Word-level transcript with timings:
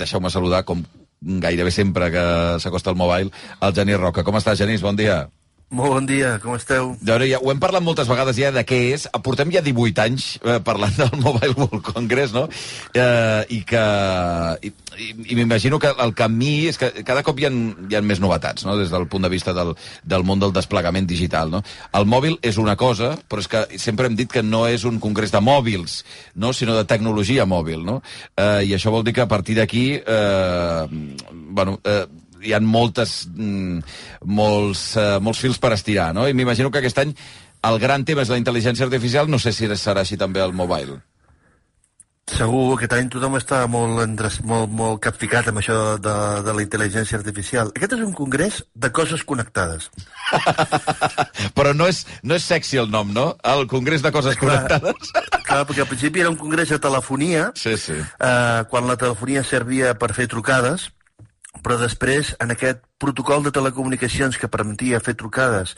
deixeu-me 0.00 0.32
saludar, 0.32 0.64
com 0.68 0.82
gairebé 1.20 1.72
sempre 1.74 2.10
que 2.14 2.24
s'acosta 2.62 2.90
el 2.94 2.98
mobile, 3.00 3.30
el 3.60 3.76
Genís 3.76 4.00
Roca. 4.00 4.24
Com 4.24 4.40
està, 4.40 4.56
Genís? 4.56 4.84
Bon 4.84 4.96
dia. 4.96 5.26
Molt 5.70 5.92
bon 5.94 6.06
dia, 6.06 6.32
com 6.42 6.56
esteu? 6.56 6.96
Veure, 7.06 7.28
ja, 7.30 7.38
ho 7.38 7.50
hem 7.52 7.60
parlat 7.62 7.84
moltes 7.86 8.08
vegades 8.10 8.34
ja 8.34 8.48
de 8.50 8.64
què 8.66 8.78
és. 8.90 9.04
Portem 9.22 9.52
ja 9.54 9.60
18 9.62 10.02
anys 10.02 10.24
eh, 10.42 10.56
parlant 10.66 10.96
del 10.98 11.12
Mobile 11.22 11.54
World 11.54 11.84
Congress, 11.86 12.32
no? 12.34 12.48
Eh, 12.90 13.42
I 13.54 13.60
que... 13.68 13.82
I, 14.66 14.72
i 15.30 15.36
m'imagino 15.38 15.78
que 15.78 15.92
el 16.02 16.10
camí 16.18 16.66
és 16.72 16.78
que 16.80 16.88
cada 17.06 17.22
cop 17.22 17.38
hi 17.38 17.46
ha, 17.46 17.52
hi 17.86 17.94
ha 17.94 18.00
més 18.02 18.18
novetats, 18.18 18.66
no? 18.66 18.74
Des 18.80 18.90
del 18.90 19.06
punt 19.12 19.22
de 19.22 19.30
vista 19.30 19.54
del, 19.54 19.70
del 20.02 20.26
món 20.26 20.42
del 20.42 20.54
desplegament 20.56 21.06
digital, 21.06 21.52
no? 21.54 21.60
El 21.94 22.08
mòbil 22.10 22.40
és 22.42 22.58
una 22.58 22.74
cosa, 22.74 23.12
però 23.30 23.44
és 23.44 23.50
que 23.52 23.62
sempre 23.78 24.10
hem 24.10 24.16
dit 24.18 24.32
que 24.32 24.42
no 24.42 24.64
és 24.66 24.82
un 24.90 24.98
congrés 24.98 25.30
de 25.30 25.38
mòbils, 25.38 26.00
no? 26.34 26.50
Sinó 26.50 26.74
de 26.80 26.88
tecnologia 26.90 27.46
mòbil, 27.46 27.86
no? 27.86 28.00
Eh, 28.34 28.66
I 28.66 28.74
això 28.74 28.90
vol 28.90 29.06
dir 29.06 29.14
que 29.14 29.22
a 29.22 29.30
partir 29.30 29.60
d'aquí... 29.62 29.84
Eh, 30.02 31.30
bueno, 31.30 31.78
eh, 31.86 32.08
hi 32.42 32.54
ha 32.56 32.60
moltes, 32.60 33.28
mm, 33.34 33.84
molts, 34.24 34.96
uh, 34.96 35.20
molts 35.20 35.42
fils 35.44 35.60
per 35.62 35.74
estirar, 35.76 36.10
no? 36.16 36.26
I 36.28 36.34
m'imagino 36.34 36.70
que 36.70 36.82
aquest 36.82 36.98
any 37.04 37.14
el 37.68 37.78
gran 37.78 38.04
tema 38.08 38.24
és 38.24 38.32
la 38.32 38.40
intel·ligència 38.40 38.86
artificial, 38.88 39.28
no 39.28 39.38
sé 39.38 39.52
si 39.52 39.68
serà 39.76 40.04
així 40.04 40.16
també 40.20 40.40
el 40.40 40.56
mobile. 40.56 41.00
Segur, 42.30 42.76
aquest 42.76 42.92
any 42.94 43.08
tothom 43.10 43.34
està 43.38 43.64
molt, 43.70 43.96
molt, 44.46 44.70
molt 44.78 45.00
capficat 45.02 45.48
amb 45.50 45.58
això 45.58 45.76
de, 46.02 46.12
de 46.46 46.52
la 46.54 46.62
intel·ligència 46.62 47.18
artificial. 47.18 47.72
Aquest 47.74 47.96
és 47.96 48.04
un 48.04 48.12
congrés 48.14 48.60
de 48.84 48.90
coses 48.94 49.24
connectades. 49.26 49.88
Però 51.56 51.74
no 51.74 51.88
és, 51.90 52.04
no 52.22 52.38
és 52.38 52.46
sexy 52.46 52.78
el 52.82 52.92
nom, 52.92 53.10
no? 53.16 53.32
El 53.54 53.66
congrés 53.72 54.04
de 54.06 54.12
coses 54.14 54.38
clar, 54.38 54.60
connectades. 54.68 55.10
Clar, 55.50 55.64
perquè 55.66 55.82
al 55.82 55.88
principi 55.90 56.22
era 56.22 56.30
un 56.30 56.38
congrés 56.38 56.70
de 56.70 56.78
telefonia, 56.78 57.48
sí, 57.58 57.72
sí. 57.74 57.96
Eh, 57.98 58.60
quan 58.70 58.86
la 58.86 58.94
telefonia 58.94 59.42
servia 59.42 59.96
per 59.98 60.12
fer 60.14 60.28
trucades, 60.30 60.84
però 61.58 61.76
després, 61.80 62.30
en 62.38 62.54
aquest 62.54 62.84
protocol 63.02 63.42
de 63.42 63.50
telecomunicacions 63.50 64.36
que 64.38 64.48
permetia 64.48 65.00
fer 65.02 65.16
trucades, 65.18 65.74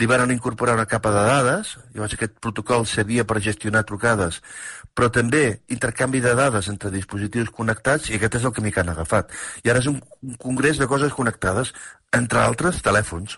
li 0.00 0.08
van 0.08 0.32
incorporar 0.32 0.78
una 0.78 0.88
capa 0.88 1.12
de 1.12 1.24
dades, 1.28 1.74
llavors 1.92 2.16
aquest 2.16 2.38
protocol 2.40 2.86
servia 2.88 3.26
per 3.28 3.42
gestionar 3.44 3.84
trucades, 3.84 4.40
però 4.96 5.10
també 5.12 5.60
intercanvi 5.68 6.22
de 6.24 6.32
dades 6.38 6.70
entre 6.72 6.90
dispositius 6.94 7.52
connectats, 7.52 8.08
i 8.08 8.16
aquest 8.16 8.40
és 8.40 8.48
el 8.48 8.54
que 8.56 8.72
han 8.80 8.94
agafat. 8.94 9.30
I 9.62 9.70
ara 9.70 9.84
és 9.84 9.90
un, 9.92 10.00
un 10.24 10.40
congrés 10.40 10.80
de 10.80 10.88
coses 10.88 11.12
connectades, 11.12 11.74
entre 12.16 12.40
altres, 12.40 12.80
telèfons. 12.82 13.36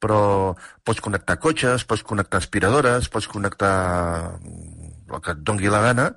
Però 0.00 0.56
pots 0.82 1.02
connectar 1.04 1.36
cotxes, 1.36 1.84
pots 1.84 2.02
connectar 2.02 2.38
aspiradores, 2.40 3.10
pots 3.12 3.28
connectar 3.28 4.38
el 4.40 5.20
que 5.20 5.34
et 5.34 5.42
dongui 5.44 5.68
la 5.68 5.82
gana, 5.84 6.14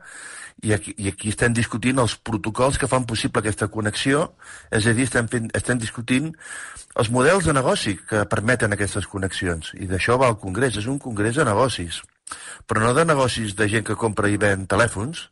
i 0.61 0.73
aquí, 0.73 0.93
i 0.97 1.09
aquí 1.11 1.31
estem 1.33 1.53
discutint 1.55 1.99
els 1.99 2.15
protocols 2.15 2.77
que 2.79 2.87
fan 2.87 3.07
possible 3.09 3.41
aquesta 3.41 3.67
connexió, 3.67 4.29
és 4.71 4.87
a 4.87 4.93
dir, 4.95 5.07
estem, 5.09 5.27
fent, 5.27 5.49
estem 5.57 5.79
discutint 5.81 6.31
els 6.99 7.09
models 7.09 7.49
de 7.49 7.55
negoci 7.57 7.95
que 8.09 8.23
permeten 8.29 8.75
aquestes 8.75 9.07
connexions. 9.09 9.73
I 9.79 9.89
d'això 9.89 10.19
va 10.21 10.29
el 10.31 10.37
Congrés, 10.41 10.77
és 10.77 10.87
un 10.87 10.99
Congrés 11.01 11.39
de 11.39 11.45
negocis. 11.47 12.01
Però 12.67 12.83
no 12.83 12.93
de 12.93 13.05
negocis 13.05 13.55
de 13.57 13.67
gent 13.71 13.87
que 13.87 13.97
compra 13.99 14.29
i 14.29 14.37
ven 14.37 14.67
telèfons, 14.69 15.27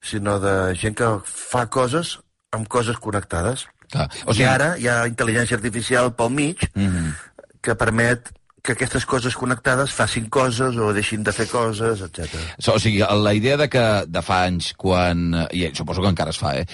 sinó 0.00 0.38
de 0.42 0.54
gent 0.78 0.96
que 0.98 1.10
fa 1.26 1.66
coses 1.66 2.16
amb 2.54 2.68
coses 2.70 2.98
connectades. 3.02 3.66
Ah, 3.94 4.08
o 4.24 4.32
sigui... 4.32 4.44
I 4.44 4.48
ara 4.48 4.72
hi 4.80 4.88
ha 4.88 5.04
intel·ligència 5.10 5.58
artificial 5.58 6.12
pel 6.16 6.30
mig 6.30 6.64
mm 6.74 6.88
-hmm. 6.88 7.12
que 7.60 7.74
permet 7.74 8.32
que 8.68 8.74
aquestes 8.76 9.06
coses 9.08 9.36
connectades 9.40 9.94
facin 9.96 10.26
coses 10.28 10.76
o 10.76 10.90
deixin 10.92 11.22
de 11.24 11.32
fer 11.32 11.46
coses, 11.48 12.02
etc. 12.04 12.36
O 12.68 12.76
sigui, 12.76 13.00
la 13.00 13.32
idea 13.32 13.56
de 13.56 13.70
que 13.72 13.84
de 14.04 14.22
fa 14.24 14.42
anys, 14.44 14.74
quan... 14.76 15.32
I 15.56 15.70
suposo 15.72 16.04
que 16.04 16.12
encara 16.12 16.34
es 16.34 16.40
fa, 16.40 16.52
eh? 16.60 16.66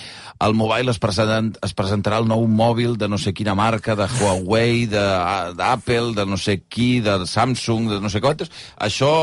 El 0.42 0.58
mobile 0.58 0.90
es, 0.90 0.98
present, 0.98 1.52
es 1.62 1.76
presentarà 1.78 2.18
el 2.18 2.26
nou 2.26 2.48
mòbil 2.50 2.98
de 2.98 3.06
no 3.06 3.20
sé 3.22 3.30
quina 3.36 3.54
marca, 3.54 3.94
de 3.94 4.08
Huawei, 4.18 4.88
d'Apple, 4.90 6.10
de, 6.10 6.18
de 6.18 6.26
no 6.26 6.40
sé 6.40 6.64
qui, 6.66 6.98
de 7.04 7.20
Samsung, 7.30 7.92
de 7.94 8.02
no 8.02 8.10
sé 8.10 8.22
quantes. 8.24 8.50
Això 8.74 9.14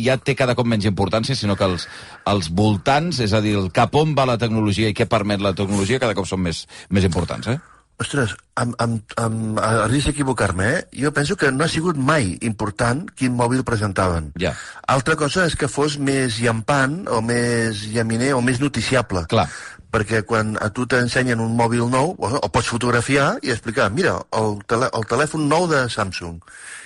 ja 0.00 0.16
té 0.16 0.32
cada 0.38 0.56
cop 0.56 0.68
menys 0.68 0.88
importància, 0.88 1.36
sinó 1.36 1.58
que 1.60 1.68
els, 1.68 1.88
els 2.32 2.48
voltants, 2.48 3.20
és 3.20 3.36
a 3.36 3.44
dir, 3.44 3.58
el 3.60 3.68
cap 3.74 3.94
on 4.00 4.16
va 4.16 4.30
la 4.30 4.40
tecnologia 4.40 4.88
i 4.88 4.96
què 4.96 5.04
permet 5.10 5.44
la 5.44 5.52
tecnologia, 5.58 6.00
cada 6.00 6.16
cop 6.16 6.28
són 6.30 6.46
més, 6.48 6.64
més 6.88 7.04
importants, 7.04 7.52
eh? 7.52 7.60
Ostres, 7.98 8.36
amb, 8.54 8.76
amb, 8.78 9.14
amb, 9.18 9.56
a 9.58 9.86
risc 9.90 10.12
d'equivocar-me, 10.12 10.66
eh? 10.70 10.82
Jo 11.02 11.10
penso 11.14 11.34
que 11.36 11.50
no 11.50 11.64
ha 11.64 11.70
sigut 11.70 11.96
mai 11.98 12.36
important 12.46 13.00
quin 13.18 13.34
mòbil 13.34 13.64
presentaven. 13.66 14.28
Ja. 14.38 14.52
Altra 14.86 15.16
cosa 15.18 15.48
és 15.50 15.56
que 15.58 15.66
fos 15.66 15.96
més 15.98 16.36
llampant, 16.38 17.00
o 17.10 17.18
més 17.26 17.82
llaminer, 17.90 18.36
o 18.36 18.42
més 18.44 18.60
noticiable. 18.62 19.24
Clar. 19.32 19.48
Perquè 19.90 20.20
quan 20.28 20.54
a 20.62 20.68
tu 20.70 20.86
t'ensenyen 20.86 21.42
un 21.42 21.56
mòbil 21.58 21.88
nou, 21.90 22.12
o, 22.14 22.30
o 22.38 22.50
pots 22.54 22.70
fotografiar 22.70 23.32
i 23.42 23.50
explicar, 23.50 23.88
mira, 23.90 24.14
el, 24.38 24.60
tele, 24.70 24.92
el 24.94 25.10
telèfon 25.10 25.48
nou 25.50 25.66
de 25.66 25.88
Samsung. 25.90 26.38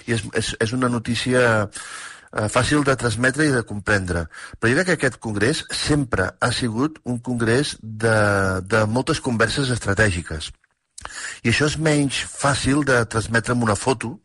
I 0.08 0.16
és, 0.16 0.24
és, 0.32 0.54
és 0.64 0.72
una 0.72 0.88
notícia 0.88 1.44
eh, 1.66 2.48
fàcil 2.48 2.88
de 2.88 2.96
transmetre 2.96 3.50
i 3.50 3.52
de 3.52 3.66
comprendre. 3.68 4.24
Però 4.56 4.72
jo 4.72 4.80
crec 4.80 4.88
que 4.94 4.98
aquest 5.02 5.20
congrés 5.20 5.66
sempre 5.76 6.32
ha 6.40 6.52
sigut 6.56 7.02
un 7.04 7.20
congrés 7.20 7.76
de, 7.82 8.16
de 8.64 8.86
moltes 8.88 9.20
converses 9.20 9.68
estratègiques 9.76 10.54
i 11.42 11.52
això 11.52 11.68
és 11.70 11.78
menys 11.78 12.22
fàcil 12.30 12.84
de 12.88 13.02
transmetre 13.12 13.56
amb 13.56 13.64
una 13.68 13.78
foto, 13.78 14.16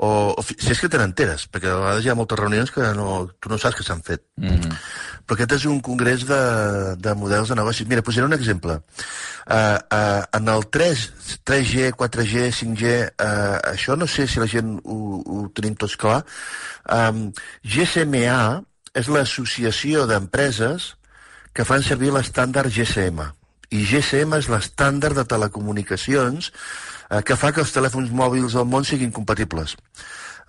o, 0.00 0.32
o 0.32 0.42
si 0.48 0.70
és 0.72 0.80
que 0.80 0.88
te 0.88 0.96
n'enteres, 0.96 1.44
perquè 1.52 1.68
a 1.68 1.76
vegades 1.76 2.06
hi 2.06 2.10
ha 2.10 2.16
moltes 2.16 2.38
reunions 2.40 2.70
que 2.72 2.86
no, 2.96 3.08
tu 3.36 3.50
no 3.52 3.58
saps 3.60 3.76
que 3.76 3.84
s'han 3.84 4.00
fet. 4.02 4.22
Mm 4.40 4.48
-hmm. 4.48 4.76
Però 5.26 5.36
aquest 5.36 5.52
és 5.52 5.64
un 5.68 5.80
congrés 5.80 6.24
de, 6.26 6.42
de 6.96 7.14
models 7.14 7.48
de 7.48 7.54
negocis. 7.54 7.86
Mira, 7.86 8.02
posaré 8.02 8.26
un 8.26 8.32
exemple. 8.32 8.80
Uh, 9.46 9.78
uh, 9.92 10.22
en 10.32 10.48
el 10.48 10.62
3, 10.70 11.12
3G, 11.44 11.92
4G, 11.92 12.50
5G, 12.50 12.84
uh, 13.20 13.58
això 13.74 13.96
no 13.96 14.06
sé 14.06 14.26
si 14.26 14.40
la 14.40 14.46
gent 14.46 14.80
ho, 14.84 15.20
ho 15.26 15.48
tenim 15.54 15.74
tots 15.74 15.96
clar. 15.96 16.24
Um, 16.88 17.32
GSMA 17.62 18.62
és 18.94 19.06
l'associació 19.08 20.06
d'empreses 20.06 20.96
que 21.52 21.64
fan 21.64 21.82
servir 21.82 22.10
l'estàndard 22.10 22.70
GSM 22.72 23.20
i 23.70 23.82
GSM 23.86 24.36
és 24.38 24.48
l'estàndard 24.50 25.18
de 25.18 25.26
telecomunicacions 25.30 26.50
eh, 26.50 27.22
que 27.26 27.36
fa 27.38 27.52
que 27.54 27.62
els 27.64 27.74
telèfons 27.74 28.10
mòbils 28.10 28.56
del 28.58 28.66
món 28.70 28.86
siguin 28.86 29.12
compatibles. 29.14 29.76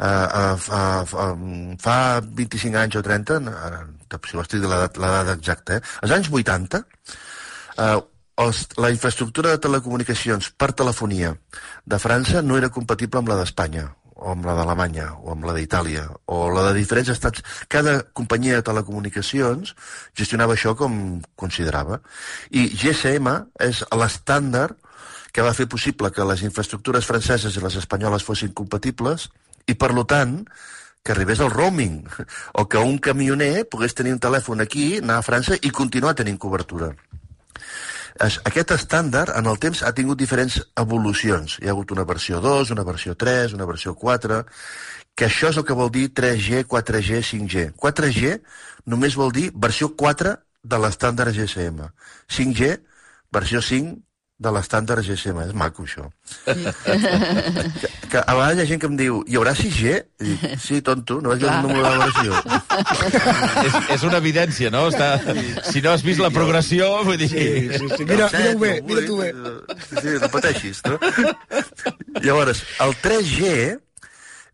Uh, 0.02 0.08
uh, 0.08 0.70
uh, 0.74 1.26
uh, 1.30 1.74
fa 1.78 1.96
25 2.26 2.80
anys 2.80 2.96
o 2.98 3.04
30, 3.06 3.36
ara, 3.54 3.84
si 4.26 4.34
no 4.34 4.42
estic 4.42 4.64
de 4.64 4.72
l'edat 4.72 5.30
exacta, 5.36 5.78
eh? 5.78 5.84
als 6.02 6.16
anys 6.16 6.32
80, 6.34 6.82
uh, 6.82 8.00
els, 8.42 8.64
la 8.82 8.90
infraestructura 8.90 9.54
de 9.54 9.62
telecomunicacions 9.62 10.50
per 10.58 10.72
telefonia 10.74 11.36
de 11.86 12.02
França 12.02 12.42
no 12.42 12.58
era 12.58 12.74
compatible 12.74 13.22
amb 13.22 13.30
la 13.30 13.38
d'Espanya 13.44 13.92
o 14.22 14.32
amb 14.36 14.46
la 14.46 14.54
d'Alemanya, 14.58 15.08
o 15.26 15.34
amb 15.34 15.48
la 15.50 15.56
d'Itàlia, 15.58 16.06
o 16.30 16.44
la 16.54 16.68
de 16.70 16.76
diferents 16.78 17.10
estats. 17.14 17.42
Cada 17.68 17.98
companyia 18.18 18.60
de 18.60 18.66
telecomunicacions 18.70 19.74
gestionava 20.18 20.56
això 20.56 20.76
com 20.78 21.22
considerava. 21.36 22.00
I 22.54 22.70
GSM 22.70 23.34
és 23.68 23.82
l'estàndard 23.92 24.78
que 25.34 25.46
va 25.46 25.56
fer 25.58 25.68
possible 25.72 26.12
que 26.12 26.28
les 26.28 26.44
infraestructures 26.46 27.08
franceses 27.08 27.56
i 27.56 27.64
les 27.64 27.80
espanyoles 27.82 28.26
fossin 28.28 28.54
compatibles 28.54 29.30
i, 29.66 29.74
per 29.74 29.94
tant, 30.06 30.42
que 31.02 31.14
arribés 31.16 31.40
el 31.42 31.50
roaming, 31.50 32.04
o 32.54 32.68
que 32.70 32.78
un 32.78 33.00
camioner 33.00 33.66
pogués 33.66 33.96
tenir 33.98 34.14
un 34.14 34.22
telèfon 34.22 34.62
aquí, 34.62 35.00
anar 35.00 35.18
a 35.18 35.26
França 35.26 35.58
i 35.58 35.72
continuar 35.74 36.14
tenint 36.20 36.38
cobertura. 36.38 36.92
Aquest 38.22 38.72
estàndard, 38.76 39.32
en 39.34 39.48
el 39.50 39.58
temps, 39.62 39.80
ha 39.82 39.92
tingut 39.98 40.20
diferents 40.20 40.60
evolucions. 40.78 41.56
Hi 41.58 41.70
ha 41.70 41.74
hagut 41.74 41.94
una 41.96 42.06
versió 42.06 42.42
2, 42.44 42.70
una 42.76 42.84
versió 42.86 43.16
3, 43.18 43.56
una 43.58 43.66
versió 43.66 43.96
4, 43.98 44.44
que 45.18 45.26
això 45.26 45.50
és 45.50 45.58
el 45.58 45.66
que 45.66 45.78
vol 45.78 45.90
dir 45.96 46.12
3G, 46.14 46.62
4G, 46.70 47.24
5G. 47.32 47.66
4G 47.82 48.36
només 48.94 49.18
vol 49.18 49.34
dir 49.34 49.48
versió 49.66 49.90
4 49.98 50.36
de 50.62 50.82
l'estàndard 50.84 51.34
GSM. 51.34 51.90
5G, 52.38 52.78
versió 53.34 53.62
5 53.66 53.98
de 54.42 54.52
l'estàndard 54.56 55.06
GSM. 55.06 55.44
És 55.46 55.54
maco, 55.58 55.86
això. 55.86 56.08
que, 56.46 57.92
que 58.10 58.22
a 58.22 58.36
vegades 58.38 58.58
hi 58.58 58.64
ha 58.64 58.68
gent 58.72 58.82
que 58.82 58.90
em 58.90 58.98
diu, 59.00 59.20
hi 59.30 59.38
haurà 59.38 59.54
6G? 59.58 60.00
I 60.22 60.32
dic, 60.32 60.56
sí, 60.64 60.80
tonto, 60.86 61.20
no 61.22 61.34
vaig 61.34 61.44
veure 61.44 61.60
el 61.60 61.68
número 61.68 61.84
de 61.86 61.92
la 61.92 62.08
versió. 62.08 62.40
és, 63.68 63.78
és 63.98 64.08
una 64.10 64.22
evidència, 64.22 64.74
no? 64.74 64.88
Està, 64.90 65.12
si 65.70 65.84
no 65.86 65.94
has 65.94 66.06
vist 66.08 66.24
la 66.24 66.32
progressió, 66.34 66.90
vull 67.08 67.20
dir... 67.22 67.30
Sí, 67.32 67.46
sí, 67.78 67.92
sí. 67.94 68.10
Mira, 68.10 68.32
mira 68.34 68.58
bé, 68.66 68.74
mira 68.88 69.06
tu 69.06 69.22
bé. 69.22 69.32
Sí, 69.86 70.02
sí, 70.02 70.18
no 70.24 70.32
pateixis, 70.34 70.82
no? 70.90 70.98
Llavors, 72.26 72.66
el 72.88 72.98
3G 73.06 73.56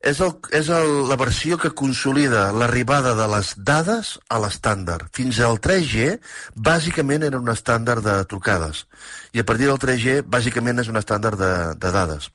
és, 0.01 0.19
el, 0.21 0.33
és 0.53 0.69
el, 0.69 0.91
la 1.09 1.17
versió 1.17 1.57
que 1.57 1.73
consolida 1.73 2.51
l'arribada 2.53 3.15
de 3.17 3.27
les 3.31 3.53
dades 3.57 4.13
a 4.29 4.39
l'estàndard. 4.43 5.09
Fins 5.15 5.39
al 5.41 5.59
3G, 5.63 6.17
bàsicament 6.55 7.25
era 7.25 7.39
un 7.41 7.49
estàndard 7.53 8.05
de 8.05 8.17
trucades. 8.29 8.85
I 9.33 9.41
a 9.41 9.47
partir 9.47 9.69
del 9.71 9.81
3G, 9.81 10.21
bàsicament 10.25 10.83
és 10.83 10.91
un 10.93 11.01
estàndard 11.01 11.39
de, 11.41 11.53
de 11.81 11.93
dades. 11.95 12.29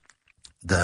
De, 0.62 0.82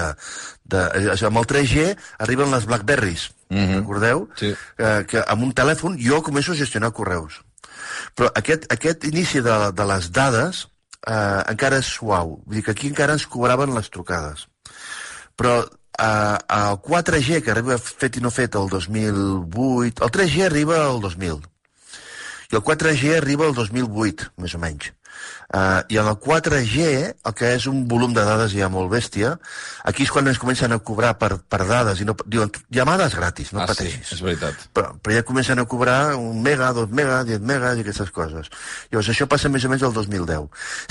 de, 0.66 0.86
amb 1.26 1.38
el 1.38 1.50
3G 1.50 1.90
arriben 2.19 2.50
les 2.50 2.66
Blackberries, 2.66 3.28
mm 3.50 3.58
-hmm. 3.58 3.76
recordeu? 3.78 4.28
Sí. 4.36 4.54
Eh, 4.78 5.04
que 5.06 5.22
amb 5.26 5.42
un 5.42 5.52
telèfon 5.52 5.98
jo 5.98 6.22
començo 6.22 6.52
a 6.52 6.60
gestionar 6.62 6.92
correus. 6.92 7.42
Però 8.14 8.30
aquest, 8.34 8.66
aquest 8.72 9.04
inici 9.04 9.40
de, 9.40 9.72
de 9.72 9.84
les 9.84 10.10
dades 10.10 10.69
eh, 11.06 11.42
encara 11.48 11.78
és 11.78 11.86
suau. 11.86 12.42
Vull 12.46 12.54
dir 12.54 12.64
que 12.64 12.70
aquí 12.70 12.88
encara 12.88 13.12
ens 13.12 13.26
cobraven 13.26 13.75
les 13.75 13.90
trucades. 13.90 14.46
Però 15.36 15.64
eh, 15.98 16.38
el 16.58 16.78
4G, 16.86 17.42
que 17.42 17.52
arriba 17.54 17.78
fet 17.78 18.18
i 18.18 18.24
no 18.24 18.30
fet 18.34 18.58
el 18.58 18.68
2008, 18.72 20.04
el 20.04 20.14
3G 20.18 20.46
arriba 20.46 20.82
el 20.86 21.00
2000. 21.04 21.40
I 22.50 22.56
el 22.56 22.64
4G 22.64 23.16
arriba 23.18 23.48
el 23.48 23.54
2008, 23.54 24.32
més 24.40 24.54
o 24.54 24.62
menys. 24.62 24.92
Uh, 25.48 25.80
I 25.88 25.96
en 25.96 26.08
el 26.10 26.18
4G, 26.20 26.88
el 27.24 27.34
que 27.34 27.54
és 27.56 27.64
un 27.70 27.86
volum 27.88 28.12
de 28.12 28.20
dades 28.20 28.52
ja 28.52 28.68
molt 28.68 28.90
bèstia, 28.92 29.30
aquí 29.88 30.04
és 30.04 30.12
quan 30.12 30.28
ens 30.28 30.40
comencen 30.42 30.74
a 30.76 30.78
cobrar 30.84 31.14
per, 31.16 31.38
per 31.40 31.62
dades, 31.64 32.02
i 32.02 32.08
no, 32.08 32.12
diuen, 32.28 32.52
llamades 32.74 33.16
gratis, 33.16 33.54
no 33.56 33.62
ah, 33.64 33.68
pateixis. 33.70 34.02
sí, 34.10 34.18
és 34.18 34.24
veritat. 34.26 34.68
Però, 34.76 34.92
però 35.00 35.16
ja 35.16 35.24
comencen 35.24 35.62
a 35.62 35.64
cobrar 35.64 36.14
un 36.20 36.42
mega, 36.44 36.68
dos 36.76 36.92
mega, 36.92 37.22
10 37.24 37.40
megas 37.48 37.80
i 37.80 37.86
aquestes 37.86 38.12
coses. 38.12 38.52
Llavors, 38.92 39.08
això 39.14 39.28
passa 39.30 39.48
més 39.48 39.64
o 39.64 39.72
menys 39.72 39.88
el 39.88 39.96
2010. 39.96 40.48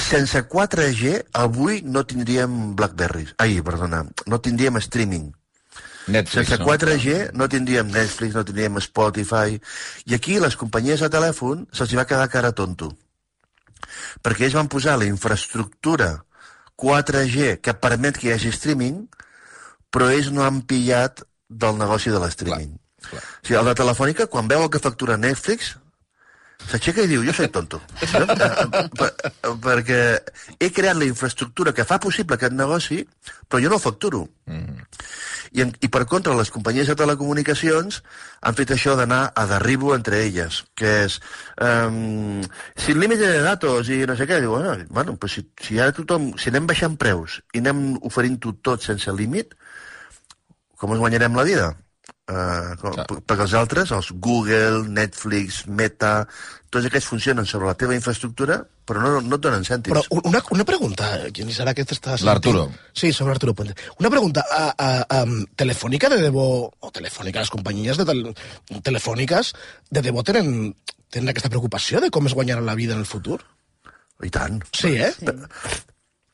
Sense 0.09 0.45
4G, 0.49 1.17
avui 1.45 1.83
no 1.85 2.07
tindríem 2.09 2.73
Blackberries. 2.79 3.35
Ai, 3.37 3.61
perdona, 3.61 4.07
no 4.25 4.41
tindríem 4.41 4.81
streaming. 4.81 5.29
Netflix, 6.07 6.47
Sense 6.47 6.63
no? 6.63 6.65
4G 6.65 7.33
no 7.33 7.49
tindríem 7.51 7.91
Netflix, 7.91 8.33
no 8.33 8.45
tindríem 8.47 8.79
Spotify... 8.81 9.59
I 10.07 10.15
aquí 10.15 10.39
les 10.39 10.55
companyies 10.55 11.03
de 11.03 11.09
telèfon 11.11 11.67
se'ls 11.75 11.93
va 11.99 12.07
quedar 12.07 12.29
cara 12.31 12.53
tonto. 12.55 12.93
Perquè 14.25 14.47
ells 14.47 14.57
van 14.57 14.69
posar 14.71 14.97
la 14.99 15.07
infraestructura 15.09 16.13
4G 16.77 17.57
que 17.63 17.77
permet 17.81 18.19
que 18.19 18.29
hi 18.29 18.35
hagi 18.35 18.53
streaming, 18.53 19.05
però 19.91 20.11
ells 20.13 20.29
no 20.33 20.45
han 20.45 20.61
pillat 20.69 21.23
del 21.47 21.79
negoci 21.79 22.13
de 22.13 22.21
l'streaming. 22.21 22.75
O 23.07 23.19
sigui, 23.41 23.57
el 23.59 23.69
de 23.69 23.75
Telefònica, 23.79 24.27
quan 24.31 24.49
veu 24.51 24.65
el 24.65 24.71
que 24.73 24.83
factura 24.83 25.17
Netflix, 25.17 25.75
s'aixeca 26.65 27.03
i 27.05 27.09
diu, 27.11 27.23
jo 27.23 27.33
soy 27.35 27.47
tonto. 27.53 27.79
No? 28.13 28.25
Eh, 28.47 28.87
per, 28.97 29.11
perquè 29.63 29.99
he 30.59 30.69
creat 30.73 30.97
la 30.97 31.07
infraestructura 31.07 31.73
que 31.75 31.85
fa 31.87 31.99
possible 32.03 32.35
aquest 32.35 32.55
negoci, 32.57 33.03
però 33.47 33.61
jo 33.63 33.71
no 33.71 33.77
el 33.77 33.83
facturo. 33.83 34.25
Mm. 34.49 34.87
I, 35.53 35.63
en, 35.63 35.71
I 35.83 35.89
per 35.93 36.03
contra, 36.09 36.35
les 36.35 36.51
companyies 36.51 36.89
de 36.91 36.97
telecomunicacions 36.99 38.01
han 38.41 38.57
fet 38.57 38.73
això 38.75 38.97
d'anar 38.99 39.21
a 39.35 39.45
derribo 39.49 39.93
entre 39.95 40.19
elles, 40.25 40.63
que 40.75 40.93
és 41.05 41.19
um, 41.63 42.43
sin 42.75 42.99
límite 42.99 43.29
de 43.31 43.41
datos 43.45 43.91
i 43.93 44.03
no 44.09 44.17
sé 44.19 44.27
què. 44.27 44.41
Diu, 44.43 44.57
bueno, 44.57 44.75
bueno 44.89 45.15
pues 45.15 45.37
si, 45.37 45.47
si 45.63 45.79
ara 45.79 45.95
tothom, 45.95 46.33
si 46.41 46.51
anem 46.51 46.67
baixant 46.69 46.99
preus 46.99 47.41
i 47.53 47.63
anem 47.63 47.95
oferint-ho 48.07 48.57
tot 48.65 48.83
sense 48.83 49.13
límit, 49.15 49.55
com 50.77 50.93
ens 50.93 51.01
guanyarem 51.01 51.37
la 51.37 51.47
vida? 51.47 51.75
Uh, 52.27 52.73
com, 52.81 52.91
Clar. 52.91 53.05
perquè 53.23 53.45
els 53.45 53.53
altres, 53.55 53.91
els 53.95 54.09
Google, 54.19 54.81
Netflix, 54.91 55.61
Meta, 55.71 56.25
tots 56.67 56.89
aquests 56.89 57.07
funcionen 57.07 57.47
sobre 57.47 57.69
la 57.69 57.75
teva 57.79 57.95
infraestructura, 57.95 58.57
però 58.83 58.99
no, 58.99 59.21
no 59.23 59.37
et 59.39 59.45
donen 59.45 59.63
cèntims. 59.63 59.93
Però 59.95 60.19
una, 60.27 60.41
una 60.51 60.65
pregunta, 60.67 61.07
¿quién 61.31 61.53
será 61.55 61.73
que 61.73 61.85
estás... 61.87 62.25
L'Arturo. 62.27 62.65
Sí, 62.91 63.13
sobre 63.13 63.31
Arturo 63.31 63.53
Puente. 63.55 63.75
Una 63.99 64.11
pregunta, 64.11 64.43
a, 64.43 64.75
a, 64.75 64.89
a, 65.07 65.23
Telefónica 65.55 66.09
de 66.11 66.19
debo, 66.21 66.73
o 66.79 66.91
Telefónica, 66.91 67.39
las 67.39 67.49
compañías 67.49 67.95
de 67.95 68.05
tel, 68.11 68.23
telefòniques, 68.83 69.53
de 69.89 70.03
debò 70.03 70.23
tenen, 70.27 70.73
tenen 71.07 71.31
aquesta 71.31 71.51
preocupació 71.53 72.03
de 72.03 72.11
com 72.11 72.27
es 72.27 72.35
guanyaran 72.35 72.67
la 72.67 72.75
vida 72.75 72.91
en 72.91 73.05
el 73.05 73.07
futur? 73.07 73.39
I 74.19 74.33
tant. 74.35 74.59
Sí, 74.75 74.97
eh? 74.99 75.13
Sí. 75.15 75.31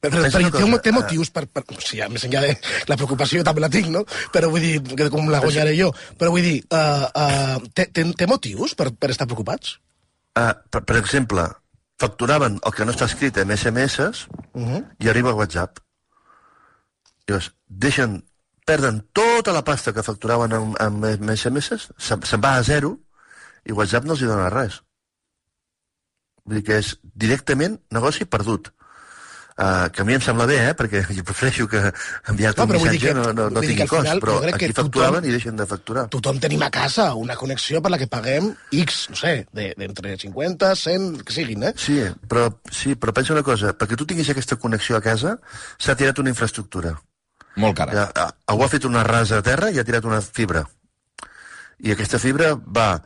Però, 0.03 0.19
té, 0.27 0.49
té 0.51 0.89
eh, 0.91 0.93
motius 0.95 1.29
per, 1.31 1.45
per... 1.47 1.63
O 1.71 1.79
sigui, 1.79 2.03
més 2.11 2.25
enllà 2.27 2.41
de 2.43 2.51
la 2.91 2.97
preocupació 2.99 3.39
jo 3.39 3.47
també 3.47 3.63
la 3.63 3.71
tinc, 3.71 3.87
no? 3.93 4.03
Però 4.33 4.49
vull 4.51 4.65
dir, 4.65 4.75
que 4.99 5.07
com 5.13 5.29
la 5.31 5.39
guanyaré 5.43 5.77
jo. 5.77 5.93
Però 6.19 6.33
vull 6.33 6.43
dir, 6.43 6.57
uh, 6.75 7.07
uh, 7.07 7.71
té, 7.71 7.87
té, 7.95 8.03
té 8.19 8.27
motius 8.27 8.75
per, 8.75 8.89
per 8.99 9.13
estar 9.13 9.29
preocupats? 9.29 9.77
Uh, 10.35 10.51
per, 10.67 10.83
per 10.89 10.97
exemple, 10.99 11.47
facturaven 12.03 12.59
el 12.59 12.75
que 12.75 12.87
no 12.87 12.95
està 12.95 13.07
escrit 13.07 13.39
en 13.39 13.55
SMS 13.55 14.27
Uh 14.53 14.61
-huh. 14.61 14.83
i 14.99 15.09
arriba 15.09 15.31
a 15.31 15.33
WhatsApp. 15.33 15.79
Llavors, 17.27 17.53
deixen, 17.67 18.23
perden 18.65 19.07
tota 19.13 19.51
la 19.51 19.63
pasta 19.63 19.93
que 19.93 20.03
facturaven 20.03 20.53
amb, 20.53 20.75
amb 20.79 21.05
SMS, 21.35 21.89
se'n 21.97 22.21
se 22.21 22.37
va 22.37 22.57
a 22.57 22.63
zero 22.63 22.99
i 23.65 23.71
WhatsApp 23.71 24.05
no 24.05 24.13
els 24.13 24.21
hi 24.21 24.25
dona 24.25 24.49
res. 24.49 24.81
Vull 26.45 26.59
dir 26.59 26.63
que 26.67 26.77
és 26.77 26.97
directament 27.01 27.79
negoci 27.89 28.25
perdut. 28.25 28.73
Uh, 29.53 29.85
que 29.93 30.01
a 30.01 30.05
mi 30.05 30.15
em 30.15 30.21
sembla 30.25 30.47
bé, 30.49 30.55
eh? 30.69 30.73
perquè 30.73 31.03
jo 31.13 31.21
prefereixo 31.23 31.67
que 31.69 31.77
enviar-te 32.31 32.57
No, 32.61 32.65
un 32.65 32.71
missatge 32.73 32.99
que- 33.05 33.13
no, 33.13 33.25
no, 33.37 33.49
no 33.53 33.61
tingui 33.61 33.85
cost, 33.85 34.01
final 34.01 34.19
però 34.23 34.39
crec 34.41 34.55
que 34.57 34.65
aquí 34.65 34.73
tothom- 34.73 34.87
facturaven 34.89 35.25
i 35.25 35.29
deixen 35.35 35.55
de 35.55 35.67
facturar. 35.69 36.07
Tothom 36.09 36.39
tenim 36.41 36.63
a 36.65 36.71
casa 36.73 37.13
una 37.13 37.35
connexió 37.35 37.79
per 37.79 37.91
la 37.93 37.99
que 38.01 38.07
paguem 38.07 38.55
X, 38.71 39.09
no 39.11 39.15
sé, 39.15 39.45
de- 39.53 39.75
d'entre 39.77 40.17
50, 40.17 40.75
100, 40.75 41.21
que 41.23 41.33
siguin, 41.33 41.63
eh? 41.69 41.73
Sí, 41.77 41.99
però, 42.27 42.47
sí, 42.71 42.95
però 42.95 43.13
pensa 43.13 43.33
una 43.37 43.43
cosa, 43.43 43.77
perquè 43.77 43.95
tu 43.95 44.07
tinguis 44.09 44.29
aquesta 44.33 44.55
connexió 44.55 44.97
a 44.97 45.01
casa, 45.01 45.37
s'ha 45.77 45.95
tirat 45.95 46.17
una 46.17 46.29
infraestructura. 46.33 46.95
Molt 47.55 47.77
cara. 47.77 47.93
Ja, 48.15 48.35
algú 48.47 48.63
ha 48.65 48.69
fet 48.73 48.85
una 48.89 49.03
rasa 49.03 49.37
a 49.37 49.43
terra 49.45 49.69
i 49.69 49.77
ha 49.77 49.83
tirat 49.85 50.03
una 50.09 50.19
fibra. 50.21 50.65
I 51.83 51.91
aquesta 51.93 52.17
fibra 52.17 52.55
va, 52.55 53.03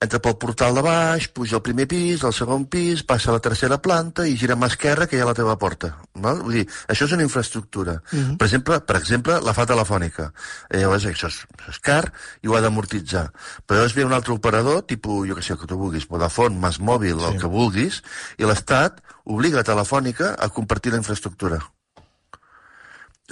entra 0.00 0.20
pel 0.22 0.36
portal 0.40 0.74
de 0.74 0.82
baix, 0.84 1.28
puja 1.34 1.56
al 1.58 1.62
primer 1.64 1.86
pis, 1.90 2.22
al 2.24 2.34
segon 2.36 2.64
pis, 2.70 3.02
passa 3.06 3.30
a 3.30 3.36
la 3.36 3.42
tercera 3.44 3.78
planta 3.82 4.26
i 4.26 4.36
gira 4.38 4.56
mà 4.56 4.68
esquerra 4.70 5.06
que 5.06 5.18
hi 5.18 5.22
ha 5.22 5.28
la 5.28 5.36
teva 5.36 5.56
porta. 5.60 5.92
Val? 6.24 6.40
Vull 6.42 6.60
dir, 6.60 6.64
això 6.88 7.06
és 7.08 7.14
una 7.16 7.26
infraestructura. 7.26 8.00
Uh 8.12 8.18
-huh. 8.18 8.36
per, 8.38 8.46
exemple, 8.46 8.80
per 8.80 8.96
exemple, 8.96 9.40
la 9.40 9.52
fa 9.52 9.66
telefònica. 9.66 10.32
Eh, 10.70 10.80
llavors, 10.80 11.04
això 11.04 11.28
és, 11.28 11.46
això 11.58 11.70
és 11.70 11.78
car 11.78 12.12
i 12.42 12.48
ho 12.48 12.56
ha 12.56 12.60
d'amortitzar. 12.60 13.32
Però 13.66 13.76
llavors 13.76 13.94
ve 13.94 14.04
un 14.04 14.12
altre 14.12 14.32
operador, 14.32 14.82
tipus, 14.82 15.28
jo 15.28 15.34
que 15.34 15.42
sé, 15.42 15.52
el 15.52 15.58
que 15.58 15.66
tu 15.66 15.76
vulguis, 15.76 16.08
Vodafone, 16.08 16.58
Mas 16.58 16.80
Mòbil, 16.80 17.18
sí. 17.18 17.24
el 17.24 17.40
que 17.40 17.46
vulguis, 17.46 18.02
i 18.38 18.44
l'Estat 18.44 19.02
obliga 19.24 19.60
a 19.60 19.64
Telefònica 19.64 20.34
a 20.38 20.48
compartir 20.48 20.92
la 20.92 20.98
infraestructura. 20.98 21.71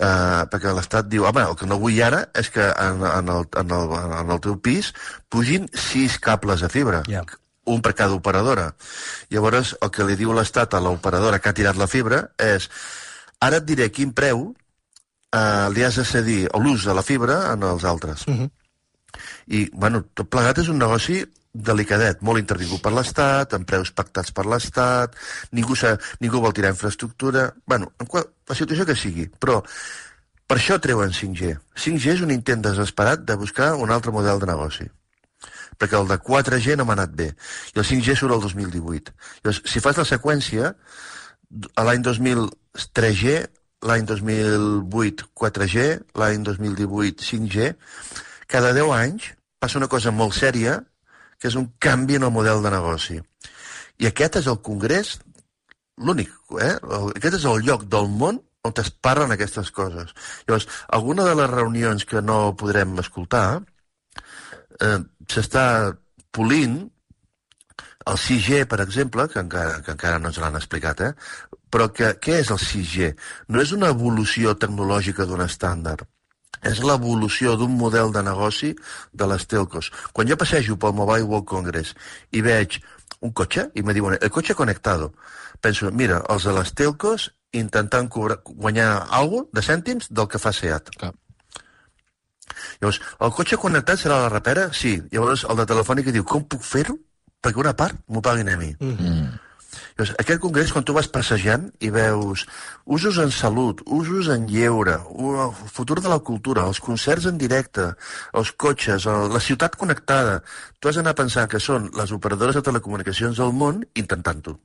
Uh, 0.00 0.46
perquè 0.48 0.70
l'Estat 0.72 1.10
diu, 1.12 1.26
home, 1.28 1.42
el 1.44 1.56
que 1.60 1.66
no 1.68 1.76
vull 1.76 1.98
ara 2.00 2.22
és 2.40 2.48
que 2.48 2.64
en, 2.72 3.02
en, 3.04 3.26
el, 3.28 3.42
en, 3.60 3.72
el, 3.76 3.90
en 4.22 4.30
el 4.32 4.38
teu 4.40 4.54
pis 4.56 4.94
pugin 5.28 5.66
sis 5.76 6.16
cables 6.24 6.64
de 6.64 6.70
fibra, 6.72 7.02
Ja. 7.10 7.20
un 7.68 7.82
per 7.84 7.92
cada 7.98 8.16
operadora. 8.16 8.70
Llavors, 9.28 9.74
el 9.84 9.92
que 9.92 10.06
li 10.08 10.16
diu 10.16 10.32
l'Estat 10.32 10.72
a 10.72 10.80
l'operadora 10.80 11.38
que 11.38 11.52
ha 11.52 11.58
tirat 11.58 11.76
la 11.76 11.90
fibra 11.90 12.22
és 12.40 12.70
ara 13.44 13.60
et 13.60 13.68
diré 13.68 13.90
quin 13.92 14.14
preu 14.16 14.46
uh, 15.34 15.68
li 15.74 15.84
has 15.84 16.00
de 16.00 16.06
cedir 16.08 16.40
l'ús 16.56 16.88
de 16.88 16.96
la 16.96 17.04
fibra 17.04 17.52
en 17.52 17.68
els 17.68 17.84
altres. 17.84 18.24
Uh 18.26 18.38
-huh. 18.38 18.50
I, 19.46 19.68
bueno, 19.74 20.04
tot 20.14 20.30
plegat 20.30 20.58
és 20.58 20.68
un 20.68 20.78
negoci 20.78 21.26
delicadet, 21.52 22.20
molt 22.22 22.38
intervingut 22.38 22.82
per 22.84 22.92
l'Estat, 22.94 23.56
amb 23.56 23.66
preus 23.66 23.90
pactats 23.90 24.30
per 24.34 24.46
l'Estat, 24.46 25.16
ningú, 25.56 25.74
ningú 26.20 26.40
vol 26.40 26.54
tirar 26.54 26.70
infraestructura... 26.74 27.50
bueno, 27.66 27.92
en 27.98 28.06
qual, 28.06 28.28
la 28.48 28.54
situació 28.54 28.86
que 28.86 28.96
sigui, 28.98 29.26
però 29.40 29.60
per 30.46 30.58
això 30.58 30.78
treuen 30.82 31.10
5G. 31.14 31.56
5G 31.74 32.14
és 32.14 32.22
un 32.26 32.30
intent 32.34 32.62
desesperat 32.62 33.26
de 33.26 33.36
buscar 33.38 33.74
un 33.78 33.90
altre 33.90 34.14
model 34.14 34.42
de 34.42 34.50
negoci 34.50 34.90
perquè 35.80 35.96
el 35.96 36.10
de 36.10 36.18
4G 36.20 36.74
no 36.76 36.84
m'ha 36.84 36.92
anat 36.92 37.12
bé, 37.16 37.30
i 37.72 37.78
el 37.80 37.86
5G 37.88 38.12
surt 38.18 38.34
el 38.34 38.42
2018. 38.44 39.14
Llavors, 39.40 39.62
si 39.64 39.80
fas 39.80 39.96
la 39.96 40.04
seqüència, 40.04 40.74
a 41.72 41.84
l'any 41.86 42.04
2000 42.04 42.50
3G, 42.92 43.38
l'any 43.88 44.04
2008 44.04 45.30
4G, 45.40 45.86
l'any 46.20 46.44
2018 46.44 47.24
5G, 47.24 47.70
cada 48.46 48.74
10 48.76 48.92
anys 48.98 49.30
passa 49.60 49.80
una 49.80 49.88
cosa 49.88 50.12
molt 50.12 50.36
sèria, 50.36 50.76
que 51.40 51.48
és 51.48 51.56
un 51.56 51.70
canvi 51.80 52.18
en 52.18 52.28
el 52.28 52.34
model 52.34 52.62
de 52.62 52.72
negoci. 52.74 53.18
I 54.00 54.08
aquest 54.10 54.40
és 54.42 54.48
el 54.52 54.60
congrés, 54.64 55.16
l'únic, 56.00 56.30
eh? 56.60 56.76
Aquest 57.16 57.40
és 57.40 57.48
el 57.48 57.64
lloc 57.66 57.88
del 57.88 58.08
món 58.12 58.40
on 58.64 58.76
es 58.76 58.90
parlen 58.90 59.32
aquestes 59.32 59.70
coses. 59.72 60.12
Llavors, 60.46 60.68
alguna 60.88 61.24
de 61.24 61.34
les 61.38 61.50
reunions 61.50 62.04
que 62.04 62.20
no 62.20 62.54
podrem 62.60 62.98
escoltar 63.00 63.62
eh, 64.80 64.98
s'està 65.32 65.64
polint 66.30 66.82
el 68.10 68.16
6G, 68.16 68.64
per 68.68 68.80
exemple, 68.84 69.26
que 69.28 69.40
encara, 69.40 69.80
que 69.84 69.92
encara 69.94 70.18
no 70.18 70.30
ens 70.30 70.40
l'han 70.40 70.56
explicat, 70.60 71.00
eh? 71.04 71.12
però 71.70 71.88
que, 71.94 72.14
què 72.22 72.40
és 72.42 72.50
el 72.50 72.60
6G? 72.60 73.10
No 73.48 73.60
és 73.62 73.72
una 73.76 73.90
evolució 73.94 74.56
tecnològica 74.58 75.26
d'un 75.28 75.44
estàndard, 75.44 76.08
és 76.66 76.80
l'evolució 76.84 77.56
d'un 77.56 77.72
model 77.78 78.12
de 78.12 78.22
negoci 78.22 78.74
de 79.12 79.28
les 79.30 79.46
telcos. 79.46 79.90
Quan 80.12 80.28
jo 80.28 80.36
passejo 80.36 80.76
pel 80.76 80.96
Mobile 80.96 81.28
World 81.28 81.48
Congress 81.48 81.94
i 82.32 82.42
veig 82.44 82.80
un 83.20 83.32
cotxe, 83.36 83.68
i 83.74 83.82
me 83.82 83.94
diuen, 83.96 84.16
el 84.20 84.32
cotxe 84.32 84.54
connectado, 84.56 85.12
penso, 85.60 85.90
mira, 85.92 86.22
els 86.28 86.44
de 86.48 86.54
les 86.56 86.72
telcos 86.74 87.30
intentant 87.52 88.08
cobrar, 88.08 88.40
guanyar 88.44 89.06
alguna 89.10 89.48
de 89.52 89.64
cèntims 89.66 90.08
del 90.10 90.28
que 90.30 90.38
fa 90.38 90.52
SEAT. 90.52 90.92
Clar. 90.96 91.12
Llavors, 92.80 93.00
el 93.20 93.32
cotxe 93.36 93.58
connectat 93.60 94.00
serà 94.00 94.22
la 94.24 94.32
repera? 94.32 94.70
Sí. 94.72 94.96
Llavors, 95.12 95.44
el 95.48 95.58
de 95.60 95.66
Telefònica 95.68 96.14
diu, 96.14 96.24
com 96.24 96.44
puc 96.44 96.64
fer-ho? 96.66 96.96
Perquè 97.40 97.62
una 97.62 97.76
part 97.76 97.96
m'ho 98.08 98.22
paguin 98.24 98.48
a 98.52 98.56
mi. 98.56 98.74
Mm 98.80 98.96
Mm. 99.00 99.38
Llavors, 100.00 100.16
aquest 100.16 100.40
congrés, 100.40 100.70
quan 100.72 100.84
tu 100.88 100.94
vas 100.96 101.08
passejant 101.12 101.66
i 101.84 101.90
veus 101.92 102.46
usos 102.88 103.18
en 103.20 103.28
salut, 103.36 103.82
usos 103.84 104.30
en 104.32 104.46
lleure, 104.48 104.94
el 104.96 105.52
futur 105.68 105.98
de 106.00 106.08
la 106.08 106.22
cultura, 106.24 106.64
els 106.64 106.80
concerts 106.80 107.26
en 107.28 107.36
directe, 107.36 107.90
els 108.32 108.52
cotxes, 108.56 109.04
el, 109.04 109.28
la 109.34 109.42
ciutat 109.44 109.76
connectada, 109.76 110.38
tu 110.80 110.88
has 110.88 110.96
d'anar 110.96 111.12
a 111.12 111.18
pensar 111.18 111.44
que 111.52 111.60
són 111.60 111.90
les 111.98 112.14
operadores 112.16 112.56
de 112.56 112.64
telecomunicacions 112.64 113.36
del 113.42 113.52
món 113.52 113.84
intentant-ho. 113.92 114.56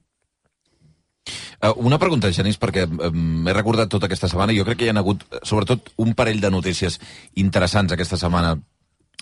Uh, 1.59 1.73
una 1.83 1.99
pregunta, 1.99 2.31
Genís, 2.31 2.55
perquè 2.61 2.85
um, 2.87 3.43
he 3.49 3.57
recordat 3.57 3.91
tota 3.91 4.07
aquesta 4.07 4.29
setmana 4.31 4.55
i 4.55 4.61
jo 4.61 4.63
crec 4.69 4.79
que 4.79 4.87
hi 4.87 4.93
ha 4.93 4.95
hagut, 5.01 5.27
eh, 5.33 5.43
sobretot, 5.43 5.91
un 5.99 6.15
parell 6.15 6.39
de 6.39 6.53
notícies 6.53 6.95
interessants 7.43 7.91
aquesta 7.91 8.19
setmana 8.21 8.55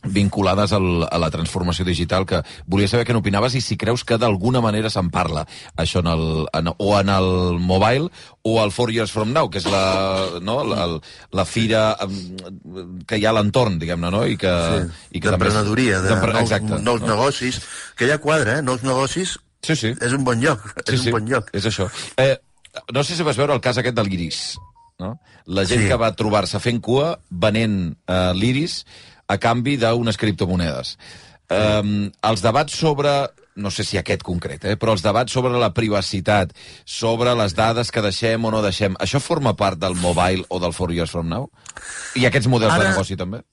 vinculades 0.03 0.74
al, 0.75 1.07
a 1.10 1.17
la 1.19 1.29
transformació 1.31 1.86
digital, 1.86 2.25
que 2.27 2.41
volia 2.67 2.89
saber 2.91 3.05
què 3.07 3.15
n'opinaves 3.15 3.55
i 3.55 3.62
si 3.63 3.77
creus 3.79 4.03
que 4.07 4.17
d'alguna 4.19 4.62
manera 4.63 4.91
se'n 4.93 5.10
parla, 5.13 5.45
això 5.79 6.03
en 6.03 6.10
el, 6.12 6.25
en, 6.53 6.72
o 6.77 6.89
en 7.00 7.12
el 7.13 7.60
mobile 7.60 8.10
o 8.43 8.57
al 8.62 8.74
Four 8.75 8.91
Years 8.91 9.13
From 9.15 9.31
Now, 9.33 9.50
que 9.50 9.62
és 9.62 9.67
la, 9.69 10.39
no, 10.43 10.60
la, 10.67 10.88
la 11.31 11.45
fira 11.48 11.95
que 13.07 13.19
hi 13.19 13.25
ha 13.25 13.31
a 13.31 13.38
l'entorn, 13.38 13.79
diguem-ne, 13.79 14.12
no? 14.12 14.25
I 14.27 14.36
que, 14.39 14.51
sí, 14.51 15.07
i 15.17 15.24
que 15.24 15.31
d'emprenedoria, 15.31 16.01
de 16.03 16.17
nous, 16.17 16.41
Exacte. 16.43 16.81
nous 16.83 17.01
no? 17.01 17.13
negocis, 17.13 17.62
que 17.98 18.10
hi 18.10 18.13
ha 18.15 18.19
quadre, 18.24 18.60
eh? 18.60 18.65
nous 18.65 18.83
negocis, 18.83 19.38
sí, 19.63 19.77
sí. 19.79 19.93
és 19.95 20.17
un 20.17 20.27
bon 20.27 20.43
lloc, 20.43 20.67
sí, 20.83 20.98
és 20.98 21.00
sí, 21.00 21.13
un 21.13 21.19
bon 21.19 21.31
lloc. 21.31 21.53
És 21.55 21.69
això. 21.72 21.88
Eh, 22.19 22.36
no 22.91 23.03
sé 23.03 23.15
si 23.15 23.24
vas 23.24 23.39
veure 23.39 23.55
el 23.55 23.63
cas 23.63 23.79
aquest 23.79 23.95
de 23.95 24.05
l'Iris, 24.05 24.43
no? 25.00 25.15
La 25.45 25.65
gent 25.67 25.83
sí. 25.83 25.88
que 25.91 26.00
va 26.00 26.13
trobar-se 26.15 26.60
fent 26.63 26.79
cua 26.83 27.13
venent 27.29 27.79
eh, 28.07 28.31
l'Iris 28.38 28.83
a 29.27 29.38
canvi 29.42 29.77
d'unes 29.82 30.20
criptomonedes. 30.20 30.98
Um, 31.53 32.10
els 32.25 32.42
debats 32.42 32.75
sobre, 32.80 33.12
no 33.62 33.70
sé 33.72 33.86
si 33.86 34.00
aquest 34.00 34.24
concret, 34.25 34.63
eh, 34.65 34.77
però 34.80 34.96
els 34.96 35.03
debats 35.06 35.34
sobre 35.34 35.53
la 35.60 35.74
privacitat, 35.75 36.53
sobre 36.86 37.36
les 37.38 37.53
dades 37.53 37.92
que 37.92 38.01
deixem 38.01 38.46
o 38.46 38.51
no 38.53 38.63
deixem, 38.63 38.96
això 39.03 39.22
forma 39.22 39.53
part 39.60 39.77
del 39.82 39.96
mobile 40.00 40.48
o 40.50 40.60
del 40.63 40.74
Four 40.74 40.94
Years 40.96 41.13
From 41.13 41.30
Now? 41.30 41.50
I 42.15 42.25
aquests 42.30 42.50
models 42.50 42.74
Ara... 42.74 42.88
de 42.88 42.94
negoci 42.96 43.20
també? 43.20 43.44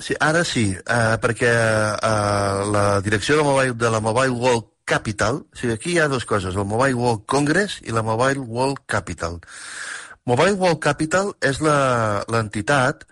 Sí, 0.00 0.14
ara 0.16 0.40
sí, 0.48 0.70
uh, 0.72 1.16
perquè 1.20 1.50
uh, 1.50 2.60
la 2.72 2.84
direcció 3.04 3.36
de, 3.36 3.42
mobile, 3.44 3.74
de 3.76 3.90
la 3.92 4.00
Mobile 4.00 4.32
World 4.32 4.70
Capital, 4.88 5.42
o 5.44 5.58
sigui, 5.58 5.74
aquí 5.76 5.92
hi 5.92 5.98
ha 6.00 6.08
dues 6.08 6.24
coses, 6.24 6.56
el 6.56 6.64
Mobile 6.64 6.96
World 6.96 7.26
Congress 7.28 7.82
i 7.84 7.92
la 7.92 8.02
Mobile 8.06 8.40
World 8.40 8.80
Capital. 8.88 9.36
Mobile 10.24 10.56
World 10.56 10.80
Capital 10.80 11.34
és 11.44 11.60
l'entitat 11.60 13.04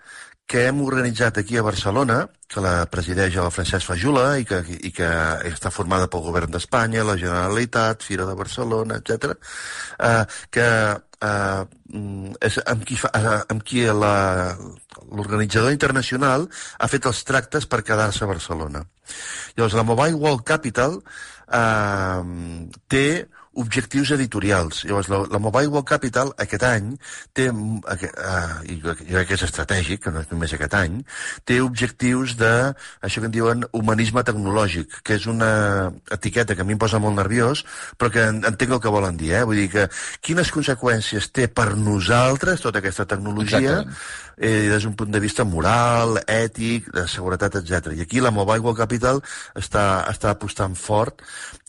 que 0.49 0.65
hem 0.65 0.81
organitzat 0.81 1.37
aquí 1.37 1.57
a 1.57 1.61
Barcelona, 1.61 2.23
que 2.49 2.61
la 2.65 2.87
presideix 2.89 3.35
el 3.37 3.51
Francesc 3.53 3.85
Fajula 3.85 4.23
i 4.41 4.47
que, 4.49 4.63
i 4.65 4.89
que 4.89 5.09
està 5.51 5.69
formada 5.69 6.07
pel 6.09 6.23
govern 6.25 6.49
d'Espanya, 6.55 7.05
la 7.05 7.19
Generalitat, 7.21 8.01
Fira 8.01 8.25
de 8.25 8.33
Barcelona, 8.39 8.97
etc. 8.97 9.35
Eh, 10.07 10.23
que 10.49 10.65
eh, 10.97 11.61
és 12.49 12.59
amb 12.65 12.81
qui, 12.89 12.97
fa, 12.97 13.13
eh, 13.13 13.37
amb 13.53 13.61
qui 13.61 13.85
l'organitzador 13.85 15.69
internacional 15.75 16.49
ha 16.79 16.89
fet 16.89 17.05
els 17.05 17.21
tractes 17.29 17.69
per 17.69 17.83
quedar-se 17.85 18.25
a 18.25 18.31
Barcelona. 18.33 18.81
Llavors, 19.53 19.77
la 19.77 19.85
Mobile 19.85 20.17
World 20.17 20.47
Capital 20.49 20.97
eh, 20.97 22.21
té 22.89 23.05
objectius 23.59 24.13
editorials. 24.15 24.83
Llavors, 24.87 25.09
la, 25.11 25.21
la 25.31 25.41
Mobile 25.41 25.71
World 25.73 25.87
Capital 25.89 26.31
aquest 26.41 26.65
any 26.67 26.91
té, 27.35 27.49
uh, 27.51 28.59
i 28.65 28.77
jo 28.81 28.95
crec 28.95 29.29
que 29.29 29.37
és 29.37 29.45
estratègic, 29.47 30.03
que 30.05 30.13
no 30.15 30.23
és 30.23 30.31
només 30.31 30.53
aquest 30.55 30.77
any, 30.79 30.99
té 31.49 31.59
objectius 31.63 32.37
de, 32.39 32.53
això 33.05 33.23
que 33.23 33.29
en 33.29 33.35
diuen 33.35 33.67
humanisme 33.75 34.23
tecnològic, 34.27 35.01
que 35.03 35.19
és 35.19 35.27
una 35.29 35.51
etiqueta 36.15 36.55
que 36.55 36.65
a 36.65 36.67
mi 36.67 36.77
em 36.77 36.81
posa 36.81 37.01
molt 37.03 37.19
nerviós, 37.19 37.65
però 37.99 38.13
que 38.13 38.25
entenc 38.31 38.77
el 38.77 38.83
que 38.83 38.95
volen 38.95 39.19
dir, 39.19 39.33
eh? 39.41 39.43
Vull 39.47 39.63
dir 39.63 39.69
que 39.75 39.87
quines 40.25 40.53
conseqüències 40.55 41.31
té 41.35 41.49
per 41.51 41.71
nosaltres 41.77 42.65
tota 42.65 42.83
aquesta 42.83 43.07
tecnologia 43.09 43.59
Exactament 43.59 44.27
eh, 44.39 44.69
des 44.69 44.83
d'un 44.83 44.95
punt 44.95 45.11
de 45.11 45.19
vista 45.19 45.43
moral, 45.43 46.19
ètic, 46.27 46.89
de 46.95 47.05
seguretat, 47.07 47.59
etc. 47.59 47.91
I 47.95 48.01
aquí 48.01 48.23
la 48.23 48.31
Mobile 48.31 48.63
World 48.63 48.79
Capital 48.79 49.21
està, 49.59 50.05
està 50.09 50.31
apostant 50.31 50.75
fort 50.79 51.21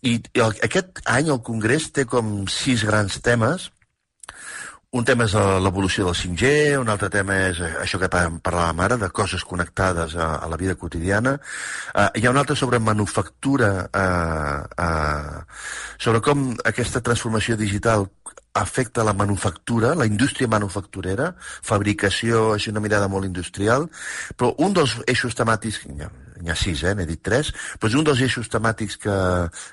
i, 0.03 0.17
i 0.17 0.41
el, 0.41 0.55
aquest 0.65 1.03
any 1.11 1.29
el 1.33 1.43
Congrés 1.45 1.80
té 1.89 2.05
com 2.05 2.43
sis 2.53 2.85
grans 2.85 3.21
temes 3.25 3.71
un 4.91 5.05
tema 5.07 5.23
és 5.29 5.35
l'evolució 5.63 6.09
del 6.09 6.17
5G, 6.19 6.49
un 6.81 6.89
altre 6.91 7.07
tema 7.15 7.37
és 7.47 7.61
això 7.63 8.01
que 8.03 8.09
parlàvem 8.11 8.81
ara, 8.83 8.97
de 8.99 9.09
coses 9.15 9.45
connectades 9.47 10.17
a, 10.19 10.33
a 10.43 10.49
la 10.51 10.59
vida 10.59 10.75
quotidiana. 10.75 11.37
Uh, 11.95 12.09
hi 12.19 12.27
ha 12.27 12.33
un 12.35 12.41
altre 12.41 12.57
sobre 12.59 12.81
manufactura, 12.83 13.71
uh, 13.87 14.65
uh, 14.83 15.61
sobre 15.95 16.23
com 16.27 16.49
aquesta 16.67 17.05
transformació 17.07 17.55
digital 17.61 18.09
afecta 18.59 19.07
la 19.07 19.15
manufactura, 19.15 19.95
la 19.95 20.09
indústria 20.11 20.51
manufacturera, 20.51 21.37
fabricació, 21.39 22.57
és 22.59 22.67
una 22.67 22.83
mirada 22.83 23.07
molt 23.07 23.31
industrial, 23.31 23.87
però 24.35 24.57
un 24.59 24.75
dels 24.75 24.97
eixos 25.07 25.39
temàtics, 25.39 25.85
n'hi 26.43 26.53
ha, 26.53 26.57
sis, 26.59 26.83
eh, 26.85 26.95
n'he 26.97 27.07
dit 27.09 27.23
tres, 27.23 27.53
però 27.81 28.01
un 28.01 28.09
dels 28.09 28.23
eixos 28.27 28.51
temàtics 28.53 28.99
que, 29.03 29.17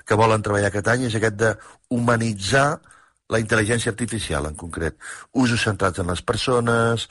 que 0.04 0.18
volen 0.20 0.44
treballar 0.44 0.70
aquest 0.72 0.92
any 0.94 1.08
és 1.08 1.18
aquest 1.18 1.36
de 1.40 1.52
humanitzar 1.94 2.68
la 3.28 3.40
intel·ligència 3.42 3.92
artificial, 3.92 4.46
en 4.48 4.56
concret. 4.56 4.96
Usos 5.36 5.60
centrats 5.60 6.00
en 6.00 6.08
les 6.08 6.22
persones, 6.24 7.08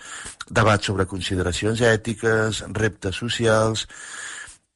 debats 0.49 0.89
sobre 0.89 1.09
consideracions 1.09 1.83
ètiques, 1.93 2.63
reptes 2.83 3.23
socials... 3.25 3.87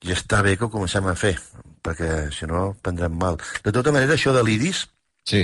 I 0.02 0.16
està 0.16 0.40
bé 0.42 0.56
que 0.58 0.66
ho 0.66 0.72
comencem 0.74 1.06
a 1.06 1.12
fer, 1.14 1.36
perquè 1.86 2.08
si 2.34 2.48
no 2.50 2.72
prendrem 2.82 3.14
mal. 3.22 3.36
De 3.62 3.70
tota 3.70 3.92
manera, 3.94 4.16
això 4.16 4.32
de 4.34 4.42
l'IDIS, 4.42 4.80
sí 5.30 5.44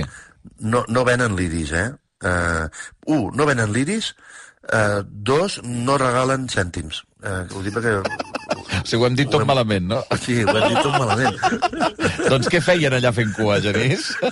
no, 0.58 0.84
no 0.88 1.04
venen 1.04 1.36
liris, 1.36 1.72
eh? 1.72 1.92
Uh, 2.24 2.66
un, 3.06 3.30
no 3.36 3.46
venen 3.46 3.72
liris, 3.72 4.14
uh, 4.72 5.02
dos, 5.04 5.60
no 5.64 5.98
regalen 5.98 6.48
cèntims. 6.48 7.04
Uh, 7.22 7.44
ho 7.54 7.64
dic 7.64 7.76
perquè... 7.76 7.98
Si 8.88 8.96
ho 8.96 9.04
hem 9.04 9.12
dit 9.18 9.28
tot 9.28 9.42
hem... 9.42 9.48
malament, 9.50 9.84
no? 9.90 9.98
Sí, 10.22 10.38
ho 10.40 10.54
hem 10.56 10.70
dit 10.72 10.78
tot 10.80 10.94
malament. 10.96 11.36
doncs 12.32 12.48
què 12.52 12.60
feien 12.64 12.92
allà 12.96 13.10
fent 13.12 13.34
cua, 13.36 13.58
Genís? 13.64 14.02
uh, 14.24 14.28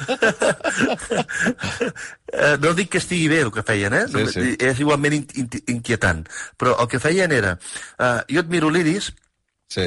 no 2.63 2.73
dic 2.79 2.89
que 2.95 3.01
estigui 3.03 3.29
bé 3.33 3.39
el 3.45 3.53
que 3.53 3.63
feien, 3.67 3.93
eh? 3.99 4.07
Sí, 4.13 4.23
sí. 4.33 4.45
És 4.57 4.77
igualment 4.81 5.15
in 5.19 5.25
in 5.43 5.47
inquietant. 5.77 6.21
Però 6.57 6.71
el 6.81 6.87
que 6.93 6.99
feien 7.03 7.31
era... 7.37 7.53
Uh, 7.99 8.21
jo 8.33 8.41
et 8.45 8.49
miro 8.53 8.69
l'iris 8.73 9.05
sí. 9.73 9.87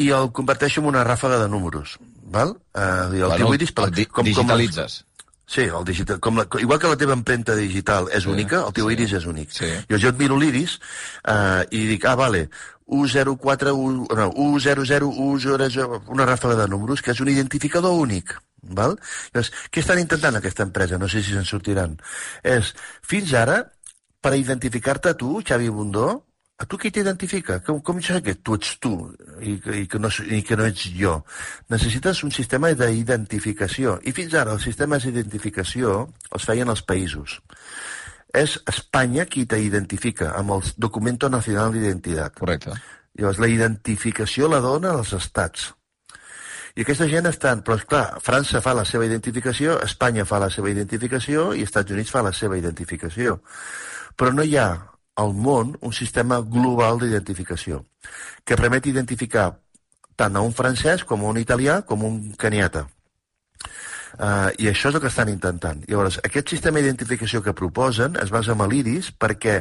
i 0.00 0.06
el 0.16 0.26
converteixo 0.32 0.80
en 0.80 0.88
una 0.94 1.04
ràfaga 1.04 1.36
de 1.42 1.48
números. 1.52 1.88
Val? 2.32 2.50
Uh, 2.72 3.12
el 3.12 3.28
bueno, 3.28 3.52
iris, 3.56 3.72
per, 3.76 3.84
el 3.90 3.94
di 4.00 4.04
com, 4.08 4.24
digitalitzes. 4.24 4.92
Com 5.02 5.08
Sí, 5.48 5.62
el 5.62 5.84
digital, 5.84 6.20
com 6.20 6.36
la, 6.36 6.44
igual 6.60 6.78
que 6.78 6.90
la 6.90 6.96
teva 7.00 7.14
empremta 7.16 7.54
digital 7.56 8.10
és 8.12 8.26
sí, 8.26 8.28
única, 8.28 8.58
el 8.68 8.74
teu 8.76 8.90
sí, 8.90 8.98
iris 8.98 9.14
és 9.16 9.24
únic. 9.30 9.54
Sí. 9.56 9.70
Jo, 9.88 9.96
jo 9.96 10.12
et 10.12 10.18
miro 10.20 10.36
l'iris 10.36 10.76
eh, 11.24 11.64
i 11.72 11.86
dic, 11.88 12.04
ah, 12.04 12.12
vale, 12.20 12.50
104, 12.88 13.74
1, 13.74 14.06
no, 14.16 14.28
100, 14.60 14.84
100, 14.88 15.08
una 16.08 16.26
ràfaga 16.28 16.56
de 16.62 16.68
números, 16.72 17.02
que 17.02 17.12
és 17.12 17.20
un 17.20 17.30
identificador 17.32 17.96
únic. 18.00 18.34
Val? 18.62 18.96
Llavors, 19.32 19.52
què 19.70 19.82
estan 19.84 20.00
intentant 20.02 20.38
aquesta 20.38 20.64
empresa? 20.66 20.98
No 20.98 21.08
sé 21.08 21.22
si 21.22 21.34
se'n 21.34 21.46
sortiran. 21.46 21.98
És, 22.42 22.72
fins 23.06 23.34
ara, 23.38 23.60
per 24.24 24.34
identificar-te 24.36 25.12
a 25.12 25.18
tu, 25.18 25.36
Xavi 25.46 25.68
Bundó, 25.70 26.08
a 26.58 26.66
tu 26.66 26.78
qui 26.78 26.90
t'identifica? 26.90 27.60
Com, 27.62 27.78
com 27.86 28.00
sé 28.02 28.18
que 28.24 28.34
tu 28.42 28.56
ets 28.58 28.72
tu 28.82 28.90
i, 29.38 29.52
i, 29.54 29.84
que 29.86 30.00
no, 30.02 30.10
i 30.26 30.40
que 30.42 30.56
no 30.58 30.66
ets 30.66 30.88
jo? 30.98 31.12
Necessites 31.70 32.24
un 32.26 32.34
sistema 32.34 32.72
d'identificació. 32.74 34.00
I 34.02 34.14
fins 34.16 34.34
ara 34.34 34.56
els 34.56 34.66
sistemes 34.66 35.06
d'identificació 35.06 36.00
els 36.34 36.48
feien 36.50 36.74
els 36.74 36.82
països. 36.82 37.38
És 38.36 38.58
Espanya 38.68 39.24
qui 39.24 39.46
t'identifica 39.48 40.34
amb 40.36 40.52
el 40.58 40.62
Documento 40.76 41.30
Nacional 41.32 41.72
d'Identitat. 41.72 42.34
Correcte. 42.36 42.76
Llavors, 43.18 43.40
la 43.40 43.48
identificació 43.48 44.48
la 44.48 44.60
dona 44.60 44.92
als 44.98 45.14
estats. 45.16 45.72
I 46.76 46.84
aquesta 46.84 47.08
gent 47.10 47.26
estan... 47.26 47.64
Però, 47.66 47.78
clar, 47.88 48.04
França 48.22 48.60
fa 48.62 48.74
la 48.76 48.84
seva 48.86 49.08
identificació, 49.08 49.78
Espanya 49.82 50.26
fa 50.28 50.38
la 50.38 50.50
seva 50.54 50.70
identificació 50.70 51.50
i 51.56 51.64
Estats 51.66 51.94
Units 51.96 52.12
fa 52.14 52.22
la 52.22 52.34
seva 52.36 52.58
identificació. 52.60 53.40
Però 54.14 54.30
no 54.34 54.44
hi 54.46 54.54
ha 54.60 54.68
al 55.18 55.32
món 55.34 55.74
un 55.82 55.94
sistema 55.96 56.38
global 56.40 57.00
d'identificació 57.00 57.80
que 58.44 58.56
permet 58.60 58.86
identificar 58.86 59.48
tant 60.18 60.36
a 60.36 60.44
un 60.46 60.54
francès 60.54 61.02
com 61.08 61.24
a 61.24 61.32
un 61.32 61.40
italià 61.40 61.80
com 61.88 62.04
a 62.04 62.12
un 62.12 62.20
caniata. 62.38 62.84
Uh, 64.16 64.48
I 64.58 64.70
això 64.70 64.88
és 64.88 64.96
el 64.96 65.02
que 65.02 65.10
estan 65.12 65.28
intentant. 65.28 65.82
Llavors, 65.90 66.18
aquest 66.24 66.54
sistema 66.54 66.80
d'identificació 66.80 67.42
que 67.44 67.56
proposen 67.56 68.16
es 68.22 68.32
basa 68.34 68.56
en 68.56 68.64
l'IRIS 68.70 69.12
perquè 69.12 69.60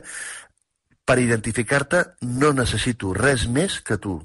per 1.07 1.19
identificar-te 1.19 2.03
no 2.39 2.53
necessito 2.55 3.13
res 3.15 3.47
més 3.47 3.79
que 3.81 3.97
tu. 3.97 4.17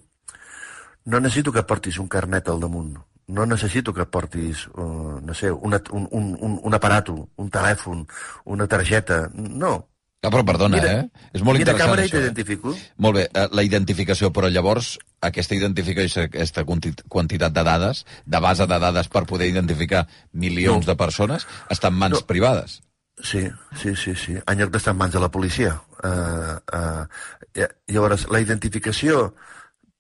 No 1.04 1.20
necessito 1.20 1.52
que 1.52 1.66
portis 1.66 1.98
un 1.98 2.08
carnet 2.08 2.48
al 2.48 2.62
damunt. 2.62 2.94
No 3.32 3.46
necessito 3.46 3.94
que 3.94 4.06
portis, 4.06 4.66
uh, 4.74 5.18
no 5.22 5.34
sé, 5.34 5.50
una, 5.50 5.80
un, 5.90 6.08
un, 6.10 6.32
un, 6.40 6.58
un 6.62 6.74
aparato, 6.74 7.16
un 7.36 7.50
telèfon, 7.50 8.06
una 8.44 8.66
targeta. 8.66 9.24
No, 9.34 9.76
Ah, 10.22 10.30
però 10.30 10.44
perdona, 10.46 10.78
mira, 10.78 10.90
eh? 11.00 11.28
És 11.34 11.42
molt 11.42 11.58
mira 11.58 11.72
interessant, 11.72 11.88
càmera 11.90 12.04
això. 12.06 12.14
i 12.14 12.20
t'identifico. 12.20 12.76
Molt 13.02 13.16
bé, 13.18 13.24
eh, 13.26 13.48
la 13.58 13.64
identificació, 13.66 14.30
però 14.30 14.46
llavors 14.54 14.92
aquesta 15.20 15.56
identificació, 15.58 16.28
aquesta 16.28 16.62
quantitat 16.64 17.52
de 17.56 17.64
dades, 17.66 18.04
de 18.24 18.40
base 18.44 18.68
de 18.70 18.78
dades 18.78 19.10
per 19.10 19.24
poder 19.26 19.48
identificar 19.50 20.06
milions 20.30 20.86
no. 20.86 20.92
de 20.92 20.96
persones, 21.00 21.46
està 21.74 21.90
en 21.90 21.98
mans 21.98 22.20
no. 22.20 22.26
privades. 22.28 22.78
Sí, 23.18 23.42
sí, 23.74 23.96
sí, 23.98 24.14
sí. 24.14 24.36
En 24.38 24.62
lloc 24.62 24.70
d'estar 24.70 24.94
en 24.94 25.00
mans 25.02 25.12
de 25.12 25.20
la 25.22 25.30
policia. 25.30 25.74
Uh, 26.02 26.54
uh, 26.70 27.66
llavors, 27.90 28.28
la 28.30 28.40
identificació 28.42 29.32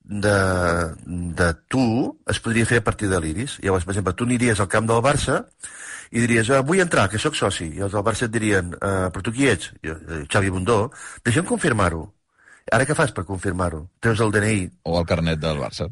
de, 0.04 0.94
de 1.38 1.48
tu 1.68 1.84
es 2.28 2.40
podria 2.42 2.66
fer 2.66 2.82
a 2.82 2.84
partir 2.84 3.08
de 3.10 3.20
l'Iris. 3.20 3.58
Llavors, 3.62 3.86
per 3.86 3.94
exemple, 3.94 4.14
tu 4.18 4.28
aniries 4.28 4.60
al 4.60 4.70
camp 4.72 4.88
del 4.90 5.02
Barça 5.04 5.42
i 6.12 6.20
diries, 6.20 6.50
ah, 6.52 6.62
vull 6.66 6.82
entrar, 6.84 7.08
que 7.08 7.20
sóc 7.20 7.36
soci. 7.38 7.70
I 7.78 7.84
els 7.86 7.94
del 7.94 8.04
Barça 8.06 8.26
et 8.28 8.34
dirien, 8.34 8.74
eh, 8.76 9.06
però 9.12 9.22
tu 9.24 9.32
qui 9.32 9.48
ets? 9.48 9.72
Jo, 9.84 9.96
eh, 9.96 10.24
Xavi 10.28 10.50
Bundó. 10.52 10.80
Deixa'm 11.24 11.46
confirmar-ho. 11.48 12.04
Ara 12.72 12.86
què 12.86 12.94
fas 12.94 13.14
per 13.16 13.24
confirmar-ho? 13.28 13.86
Treus 14.00 14.20
el 14.20 14.34
DNI, 14.34 14.68
O 14.84 14.98
el 15.00 15.06
carnet 15.06 15.40
del 15.40 15.58
Barça. 15.58 15.88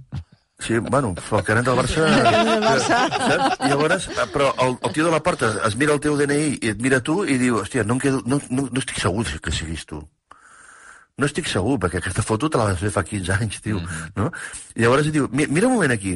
Sí, 0.61 0.77
bueno, 0.77 1.15
el 1.17 1.45
carnet 1.45 1.65
del 1.65 1.79
Barça... 1.79 2.05
del 2.05 2.63
Barça. 2.63 2.99
Saps? 3.17 3.63
Llavors, 3.65 4.09
però 4.35 4.53
el, 4.61 4.77
el 4.77 4.93
tio 4.93 5.07
de 5.07 5.11
la 5.15 5.23
porta 5.25 5.55
es 5.67 5.77
mira 5.81 5.97
el 5.97 6.03
teu 6.05 6.19
DNI 6.21 6.59
i 6.61 6.75
et 6.75 6.83
mira 6.85 7.01
tu 7.01 7.23
i 7.25 7.39
diu, 7.41 7.63
hòstia, 7.63 7.87
no, 7.89 7.97
em 7.97 8.03
quedo, 8.05 8.21
no, 8.29 8.43
no, 8.51 8.67
no 8.69 8.83
estic 8.83 9.01
segur 9.01 9.25
que 9.41 9.55
siguis 9.57 9.87
tu. 9.89 10.03
No 11.21 11.29
estic 11.29 11.49
segur, 11.51 11.77
perquè 11.83 12.01
aquesta 12.01 12.25
foto 12.25 12.49
te 12.51 12.59
la 12.61 12.71
vas 12.71 12.81
fer 12.81 12.91
fa 12.95 13.03
15 13.05 13.33
anys, 13.37 13.61
tio. 13.61 13.79
Mm 13.81 13.87
-hmm. 13.87 14.13
no? 14.17 14.31
I 14.75 14.83
llavors 14.87 15.13
diu, 15.13 15.29
"Mi- 15.31 15.47
mira 15.47 15.67
un 15.69 15.75
moment 15.75 15.93
aquí. 15.93 16.15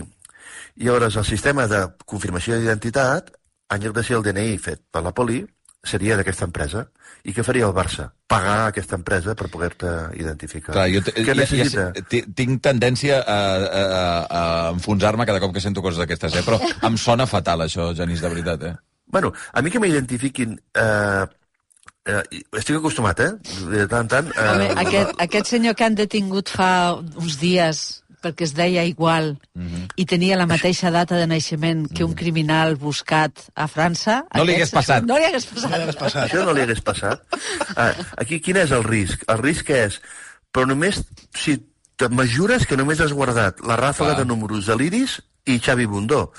I 0.76 0.84
llavors 0.84 1.16
el 1.16 1.24
sistema 1.24 1.66
de 1.68 1.86
confirmació 2.04 2.56
d'identitat, 2.58 3.30
en 3.70 3.82
lloc 3.82 3.94
de 3.94 4.02
ser 4.02 4.16
el 4.16 4.22
DNI 4.22 4.58
fet 4.58 4.80
per 4.90 5.02
la 5.02 5.12
poli, 5.12 5.44
seria 5.84 6.16
d'aquesta 6.16 6.46
empresa. 6.48 6.88
I 7.24 7.32
què 7.32 7.44
faria 7.44 7.66
el 7.66 7.72
Barça? 7.76 8.10
Pagar 8.26 8.56
a 8.64 8.66
aquesta 8.72 8.96
empresa 8.96 9.34
per 9.34 9.48
poder-te 9.52 9.86
identificar. 10.18 10.72
Clar, 10.72 10.88
jo 10.90 11.00
què 11.04 11.24
ja, 11.24 11.34
necessita? 11.34 11.92
ja, 11.94 12.02
ti- 12.08 12.24
tinc 12.34 12.62
tendència 12.62 13.20
a, 13.20 13.38
a, 13.56 14.26
a 14.30 14.70
enfonsar-me 14.72 15.26
cada 15.26 15.40
cop 15.40 15.52
que 15.54 15.60
sento 15.60 15.82
coses 15.82 15.98
d'aquestes, 15.98 16.34
eh? 16.34 16.42
però 16.42 16.58
em 16.88 16.96
sona 16.96 17.26
fatal 17.26 17.60
això, 17.60 17.94
Genís, 17.94 18.20
de 18.20 18.28
veritat. 18.28 18.62
Eh? 18.62 18.74
Bueno, 19.06 19.32
a 19.52 19.62
mi 19.62 19.70
que 19.70 19.78
m'identifiquin... 19.80 20.58
Eh, 20.74 21.26
eh, 22.06 22.22
estic 22.58 22.76
acostumat, 22.78 23.20
eh? 23.20 23.32
De 23.70 23.86
tant 23.88 24.04
en 24.06 24.08
tant... 24.12 24.30
Eh, 24.36 24.48
Home, 24.54 24.70
aquest, 24.84 25.12
aquest 25.24 25.46
senyor 25.56 25.74
que 25.78 25.84
han 25.86 25.94
detingut 25.98 26.48
fa 26.52 26.70
uns 26.98 27.38
dies 27.40 27.84
perquè 28.24 28.46
es 28.46 28.54
deia 28.56 28.84
igual 28.88 29.34
Mhm. 29.54 29.82
i 30.00 30.06
tenia 30.08 30.36
la 30.40 30.46
mateixa 30.48 30.90
data 30.90 31.14
de 31.20 31.26
naixement 31.28 31.84
que 31.92 32.04
un 32.04 32.14
criminal 32.16 32.76
buscat 32.80 33.44
a 33.54 33.66
França... 33.68 34.24
No 34.34 34.44
li 34.48 34.54
hagués 34.56 34.72
passat. 34.72 35.04
No 35.04 35.18
li 35.20 35.26
hagués 35.28 35.44
passat. 35.46 35.72
Ara 35.76 35.84
has 35.92 35.96
passat. 36.00 36.24
Això 36.30 36.44
no 36.46 36.54
li 36.56 36.62
hagués 36.64 36.80
passat. 36.80 37.20
Ah, 37.76 37.92
aquí 38.16 38.40
quin 38.40 38.56
és 38.56 38.72
el 38.72 38.82
risc? 38.88 39.22
El 39.28 39.38
risc 39.44 39.68
és, 39.76 40.00
però 40.50 40.64
només 40.66 41.02
si 41.36 41.58
te 42.00 42.08
mesures 42.08 42.64
que 42.66 42.76
només 42.80 42.98
has 43.04 43.12
guardat 43.12 43.60
la 43.62 43.76
ràfaga 43.76 44.14
Clar. 44.16 44.22
de 44.24 44.24
números 44.32 44.66
de 44.66 44.74
l'Iris 44.80 45.20
i 45.46 45.60
Xavi 45.60 45.84
Bundó. 45.86 46.32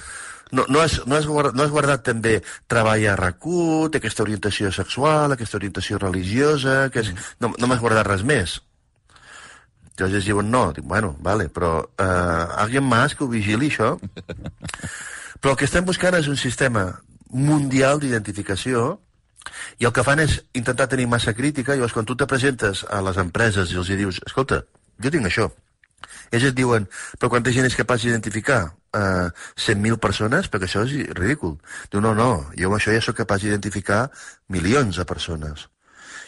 No, 0.56 0.64
no, 0.72 0.82
has, 0.82 1.02
no, 1.06 1.18
has 1.18 1.28
guardat, 1.28 1.56
no 1.58 1.66
has 1.66 1.74
guardat 1.74 2.06
també 2.08 2.38
treball 2.72 3.04
a 3.12 3.16
RAC1, 3.20 3.90
té 3.92 4.00
aquesta 4.00 4.24
orientació 4.24 4.72
sexual, 4.72 5.36
aquesta 5.36 5.60
orientació 5.60 6.00
religiosa, 6.00 6.78
que 6.94 7.04
és, 7.04 7.12
no, 7.44 7.52
no 7.60 7.68
m'has 7.68 7.84
guardat 7.84 8.08
res 8.08 8.24
més. 8.24 8.60
Llavors 9.96 10.28
diuen 10.28 10.50
no, 10.52 10.70
dic, 10.76 10.84
bueno, 10.88 11.14
vale, 11.24 11.48
però 11.48 11.78
eh, 11.84 12.06
alguien 12.64 12.84
más 12.84 13.16
que 13.16 13.24
ho 13.24 13.32
vigili, 13.32 13.72
això. 13.72 13.96
Però 15.44 15.52
el 15.54 15.58
que 15.60 15.68
estem 15.68 15.86
buscant 15.86 16.16
és 16.18 16.28
un 16.32 16.40
sistema 16.40 16.88
mundial 17.30 18.00
d'identificació 18.02 18.86
i 19.78 19.86
el 19.86 19.94
que 19.94 20.04
fan 20.08 20.24
és 20.24 20.40
intentar 20.58 20.88
tenir 20.90 21.06
massa 21.12 21.36
crítica, 21.38 21.76
llavors 21.76 21.94
quan 21.94 22.08
tu 22.08 22.16
te 22.18 22.26
presentes 22.26 22.82
a 22.90 23.02
les 23.06 23.20
empreses 23.22 23.72
i 23.72 23.78
els 23.82 23.92
hi 23.92 24.00
dius, 24.00 24.22
escolta, 24.26 24.64
jo 25.04 25.12
tinc 25.14 25.30
això. 25.30 25.50
Ells 26.32 26.50
et 26.50 26.58
diuen, 26.58 26.88
però 27.20 27.32
quanta 27.34 27.54
gent 27.56 27.68
és 27.70 27.78
capaç 27.78 28.06
d'identificar? 28.06 28.64
Uh, 28.96 29.28
100.000 29.60 30.00
persones? 30.00 30.48
Perquè 30.52 30.70
això 30.70 30.86
és 30.88 30.94
ridícul. 31.18 31.58
Diu, 31.92 32.02
no, 32.04 32.14
no, 32.16 32.30
jo 32.56 32.70
amb 32.70 32.78
això 32.80 32.94
ja 32.96 33.04
sóc 33.04 33.18
capaç 33.20 33.44
d'identificar 33.44 34.06
milions 34.54 35.02
de 35.02 35.06
persones. 35.10 35.68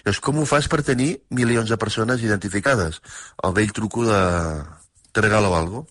Llavors, 0.03 0.21
com 0.23 0.41
ho 0.41 0.47
fas 0.47 0.67
per 0.71 0.83
tenir 0.87 1.13
milions 1.35 1.71
de 1.71 1.77
persones 1.79 2.23
identificades? 2.23 3.01
El 3.43 3.55
vell 3.55 3.73
truco 3.75 4.05
de... 4.07 4.19
Te 5.11 5.23
regalo 5.23 5.55
algo? 5.57 5.87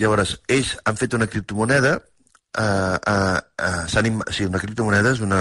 Llavors, 0.00 0.36
ells 0.48 0.76
han 0.84 0.96
fet 1.00 1.16
una 1.16 1.26
criptomoneda 1.28 1.98
uh, 2.58 2.96
uh, 3.06 3.38
uh, 3.62 4.22
sí, 4.32 4.46
una 4.46 4.58
criptomoneda 4.58 5.12
és 5.14 5.20
una, 5.24 5.40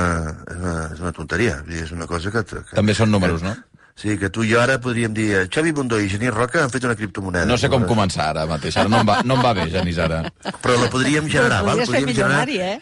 és 0.49 0.59
una, 0.59 0.75
és 0.93 1.01
una 1.03 1.13
tonteria, 1.15 1.59
és 1.69 1.91
una 1.95 2.07
cosa 2.07 2.31
que... 2.33 2.43
que 2.43 2.75
També 2.75 2.95
són 2.97 3.11
números, 3.13 3.43
no? 3.45 3.55
Sí, 3.99 4.13
que 4.15 4.29
tu 4.31 4.45
i 4.47 4.53
jo 4.53 4.61
ara 4.61 4.77
podríem 4.79 5.11
dir 5.11 5.25
eh, 5.35 5.41
Xavi 5.51 5.73
Bundó 5.75 5.97
i 5.99 6.07
Genís 6.07 6.31
Roca 6.31 6.61
han 6.63 6.71
fet 6.71 6.85
una 6.87 6.95
criptomoneda. 6.95 7.43
No 7.49 7.57
sé 7.59 7.67
com 7.71 7.83
començar 7.89 8.29
ara 8.31 8.45
mateix. 8.47 8.77
Ara 8.79 8.87
no 8.87 9.01
em 9.01 9.09
va, 9.09 9.17
no 9.27 9.35
em 9.35 9.43
va 9.43 9.51
bé, 9.57 9.65
Genís, 9.73 9.99
ara. 9.99 10.21
Però 10.63 10.77
la 10.79 10.87
podríem 10.93 11.27
generar, 11.27 11.59
val? 11.67 11.81
Podríem 11.83 12.13
generar, 12.15 12.47
eh? 12.47 12.79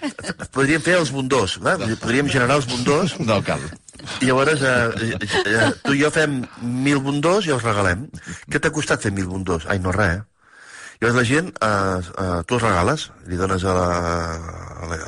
podríem 0.53 0.83
fer 0.85 0.99
els 0.99 1.09
bundós, 1.15 1.57
va? 1.63 1.73
Vull 1.81 1.95
dir, 1.95 1.97
podríem 2.03 2.29
generar 2.29 2.59
els 2.61 2.69
bundós 2.69 3.17
No 3.25 3.39
cal. 3.41 3.65
i 4.21 4.29
llavors 4.29 4.61
eh, 4.61 5.15
eh, 5.17 5.41
eh, 5.41 5.69
tu 5.81 5.97
i 5.97 6.03
jo 6.03 6.13
fem 6.13 6.43
mil 6.61 7.01
bundós 7.01 7.49
i 7.49 7.55
els 7.57 7.65
regalem. 7.65 8.05
Què 8.45 8.61
t'ha 8.61 8.73
costat 8.75 9.01
fer 9.01 9.09
mil 9.15 9.25
bundós? 9.31 9.65
Ai, 9.73 9.81
no 9.81 9.95
res, 9.95 10.19
eh? 10.19 10.25
Llavors 11.01 11.17
la 11.17 11.25
gent, 11.29 11.49
eh, 11.65 12.13
eh, 12.27 12.41
tu 12.45 12.59
els 12.59 12.67
regales, 12.69 13.09
li 13.25 13.41
dones 13.41 13.65
a 13.65 13.73
la, 13.73 13.89
a 14.85 14.91
la, 14.93 15.01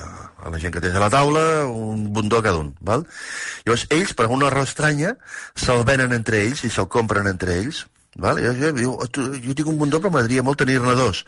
la 0.51 0.59
gent 0.61 0.73
que 0.73 0.81
tens 0.83 0.95
a 0.95 1.03
la 1.03 1.11
taula 1.13 1.43
un 1.67 2.07
bundó 2.13 2.39
a 2.39 2.43
cada 2.45 2.59
un, 2.61 2.73
val? 2.81 3.05
Llavors 3.65 3.85
ells, 3.95 4.13
per 4.17 4.27
una 4.33 4.49
raó 4.53 4.67
estranya, 4.67 5.15
se'l 5.55 5.85
venen 5.87 6.13
entre 6.15 6.43
ells 6.45 6.65
i 6.65 6.71
se'l 6.73 6.89
compren 6.91 7.29
entre 7.31 7.55
ells, 7.61 7.85
val? 8.19 8.41
Jo, 8.43 8.71
diu, 8.75 8.93
"Oh, 8.93 9.07
tu, 9.07 9.25
jo 9.43 9.55
tinc 9.55 9.67
un 9.69 9.77
bundó 9.77 9.99
però 9.99 10.11
m'agradaria 10.11 10.43
molt 10.43 10.59
tenir-ne 10.59 10.95
dos. 10.95 11.23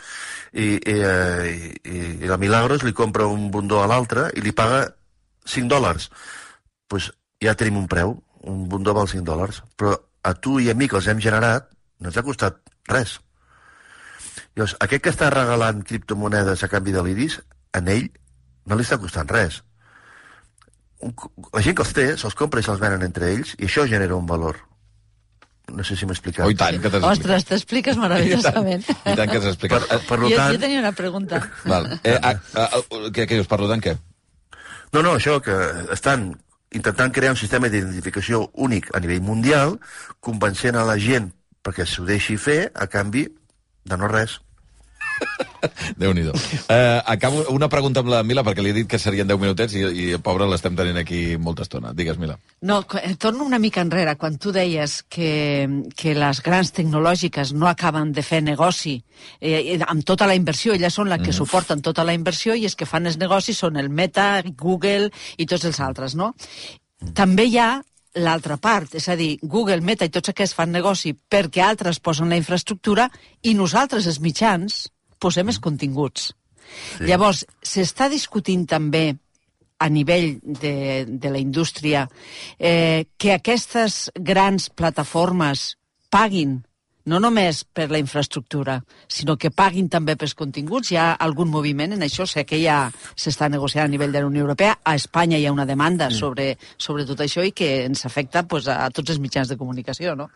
I, 0.53 0.75
i, 0.75 0.97
eh, 0.97 1.73
i, 1.83 1.97
i 2.23 2.27
la 2.27 2.37
Milagros 2.37 2.83
li 2.83 2.93
compra 2.93 3.27
un 3.27 3.49
bundó 3.51 3.83
a 3.83 3.87
l'altre 3.87 4.29
i 4.35 4.41
li 4.41 4.51
paga 4.51 4.87
5 5.45 5.67
dòlars. 5.67 6.09
Doncs 6.09 6.87
pues 6.91 7.11
ja 7.41 7.55
tenim 7.55 7.77
un 7.77 7.87
preu, 7.87 8.17
un 8.43 8.67
bundó 8.69 8.93
val 8.93 9.07
5 9.07 9.23
dòlars, 9.25 9.63
però 9.77 9.95
a 10.23 10.33
tu 10.33 10.59
i 10.59 10.69
a 10.69 10.75
mi 10.75 10.87
que 10.87 10.97
els 10.99 11.07
hem 11.07 11.19
generat 11.19 11.69
no 11.99 12.09
ens 12.09 12.17
ha 12.17 12.25
costat 12.25 12.57
res. 12.89 13.19
Llavors, 14.55 14.75
aquest 14.83 15.03
que 15.03 15.13
està 15.13 15.29
regalant 15.31 15.83
criptomonedes 15.87 16.63
a 16.63 16.67
canvi 16.67 16.91
de 16.91 17.03
l'iris, 17.05 17.39
en 17.73 17.87
ell 17.87 18.09
no 18.71 18.79
li 18.79 18.87
està 18.87 18.97
costant 19.01 19.29
res. 19.29 19.61
Un, 21.01 21.13
la 21.51 21.63
gent 21.65 21.77
que 21.77 21.83
els 21.85 21.95
té 21.97 22.09
se'ls 22.17 22.37
compra 22.37 22.61
i 22.61 22.65
se'ls 22.65 22.81
venen 22.81 23.03
entre 23.05 23.31
ells 23.33 23.55
i 23.57 23.67
això 23.67 23.87
genera 23.89 24.17
un 24.17 24.27
valor. 24.29 24.59
No 25.71 25.83
sé 25.87 25.95
si 25.95 26.07
m'he 26.07 26.15
explicat. 26.15 26.45
Oh, 26.45 26.51
i 26.51 26.57
tant, 26.57 26.77
que 26.83 26.91
t'has 26.91 27.05
Ostres, 27.07 27.45
t'expliques 27.47 27.99
meravellosament. 28.03 28.85
I 28.91 29.15
tant 29.17 29.31
que 29.31 29.39
has 29.39 29.49
explicat. 29.53 29.87
Per, 29.89 29.99
per 30.07 30.19
Jo, 30.23 30.31
tant... 30.35 30.55
jo 30.55 30.61
tenia 30.63 30.81
una 30.83 30.93
pregunta. 30.97 31.41
Val. 31.65 31.87
Eh, 32.03 32.15
a, 32.17 32.33
a, 32.33 32.65
a, 32.67 33.03
què, 33.13 33.25
què 33.25 33.37
dius? 33.37 33.49
Per 33.51 33.59
tant, 33.63 33.83
què? 33.83 33.95
No, 34.91 35.03
no, 35.03 35.15
això 35.15 35.37
que 35.43 35.55
estan 35.95 36.31
intentant 36.75 37.11
crear 37.15 37.33
un 37.35 37.39
sistema 37.39 37.69
d'identificació 37.71 38.45
únic 38.63 38.89
a 38.95 38.99
nivell 39.03 39.23
mundial, 39.23 39.77
convencent 40.23 40.79
a 40.79 40.85
la 40.87 40.97
gent 40.99 41.31
perquè 41.61 41.85
s'ho 41.85 42.05
deixi 42.07 42.37
fer 42.41 42.71
a 42.73 42.87
canvi 42.91 43.25
de 43.85 43.97
no 43.99 44.09
res. 44.11 44.39
Déu-n'hi-do. 46.01 46.33
Eh, 46.69 47.01
acabo 47.05 47.43
una 47.49 47.69
pregunta 47.69 48.01
amb 48.01 48.09
la 48.11 48.21
Mila, 48.23 48.43
perquè 48.45 48.63
li 48.63 48.71
he 48.71 48.77
dit 48.81 48.89
que 48.89 48.99
serien 48.99 49.29
10 49.29 49.39
minutets 49.41 49.75
i, 49.77 49.83
i 49.83 50.07
pobra, 50.23 50.47
l'estem 50.49 50.75
tenint 50.77 50.97
aquí 51.01 51.37
molta 51.37 51.65
estona. 51.67 51.93
Digues, 51.97 52.17
Mila. 52.21 52.37
No, 52.67 52.81
eh, 53.01 53.15
torno 53.21 53.45
una 53.45 53.59
mica 53.61 53.83
enrere, 53.85 54.15
quan 54.17 54.37
tu 54.41 54.53
deies 54.55 55.01
que, 55.09 55.67
que 55.95 56.15
les 56.17 56.41
grans 56.45 56.73
tecnològiques 56.77 57.53
no 57.53 57.69
acaben 57.69 58.13
de 58.15 58.25
fer 58.25 58.41
negoci 58.45 58.97
eh, 59.39 59.75
eh, 59.75 59.79
amb 59.85 60.05
tota 60.07 60.27
la 60.29 60.37
inversió, 60.37 60.73
elles 60.73 60.97
són 60.97 61.11
les 61.11 61.21
que 61.21 61.35
suporten 61.35 61.83
tota 61.85 62.05
la 62.07 62.15
inversió 62.17 62.55
i 62.55 62.65
els 62.65 62.75
que 62.75 62.89
fan 62.89 63.09
els 63.09 63.19
negocis 63.21 63.59
són 63.61 63.77
el 63.77 63.89
Meta, 63.89 64.41
Google 64.57 65.11
i 65.37 65.45
tots 65.45 65.67
els 65.69 65.79
altres, 65.83 66.17
no? 66.17 66.33
També 67.17 67.47
hi 67.49 67.57
ha 67.57 67.71
l'altra 68.21 68.57
part, 68.59 68.95
és 68.99 69.07
a 69.07 69.15
dir, 69.15 69.37
Google, 69.41 69.81
Meta 69.81 70.05
i 70.05 70.11
tots 70.11 70.31
aquests 70.31 70.55
fan 70.57 70.73
negoci 70.73 71.13
perquè 71.13 71.63
altres 71.63 72.01
posen 72.03 72.29
la 72.29 72.39
infraestructura 72.39 73.07
i 73.47 73.53
nosaltres, 73.55 74.07
els 74.07 74.19
mitjans, 74.19 74.89
posem 75.21 75.51
els 75.53 75.61
continguts. 75.61 76.31
Sí. 76.97 77.05
Llavors, 77.09 77.45
s'està 77.61 78.09
discutint 78.11 78.65
també 78.69 79.05
a 79.81 79.89
nivell 79.89 80.35
de, 80.41 81.05
de 81.07 81.29
la 81.33 81.39
indústria 81.41 82.05
eh, 82.59 83.07
que 83.17 83.33
aquestes 83.33 84.11
grans 84.15 84.69
plataformes 84.69 85.71
paguin 86.13 86.59
no 87.09 87.17
només 87.17 87.63
per 87.65 87.87
la 87.89 87.97
infraestructura, 87.97 88.75
sinó 89.09 89.33
que 89.41 89.49
paguin 89.49 89.87
també 89.89 90.13
pels 90.19 90.35
continguts. 90.37 90.91
Hi 90.91 90.99
ha 91.01 91.07
algun 91.25 91.49
moviment 91.49 91.95
en 91.95 92.05
això? 92.05 92.27
Sé 92.29 92.43
que 92.45 92.59
ja 92.61 92.83
s'està 93.15 93.49
negociant 93.49 93.87
a 93.87 93.91
nivell 93.91 94.13
de 94.13 94.21
la 94.21 94.29
Unió 94.29 94.45
Europea. 94.45 94.77
A 94.85 94.93
Espanya 94.99 95.39
hi 95.41 95.47
ha 95.47 95.55
una 95.55 95.65
demanda 95.65 96.11
mm. 96.11 96.17
sobre, 96.19 96.51
sobre 96.77 97.07
tot 97.09 97.23
això 97.25 97.45
i 97.45 97.55
que 97.57 97.71
ens 97.87 98.05
afecta 98.05 98.45
pues, 98.45 98.69
a 98.69 98.89
tots 98.93 99.15
els 99.15 99.21
mitjans 99.23 99.49
de 99.49 99.57
comunicació, 99.57 100.13
no? 100.15 100.29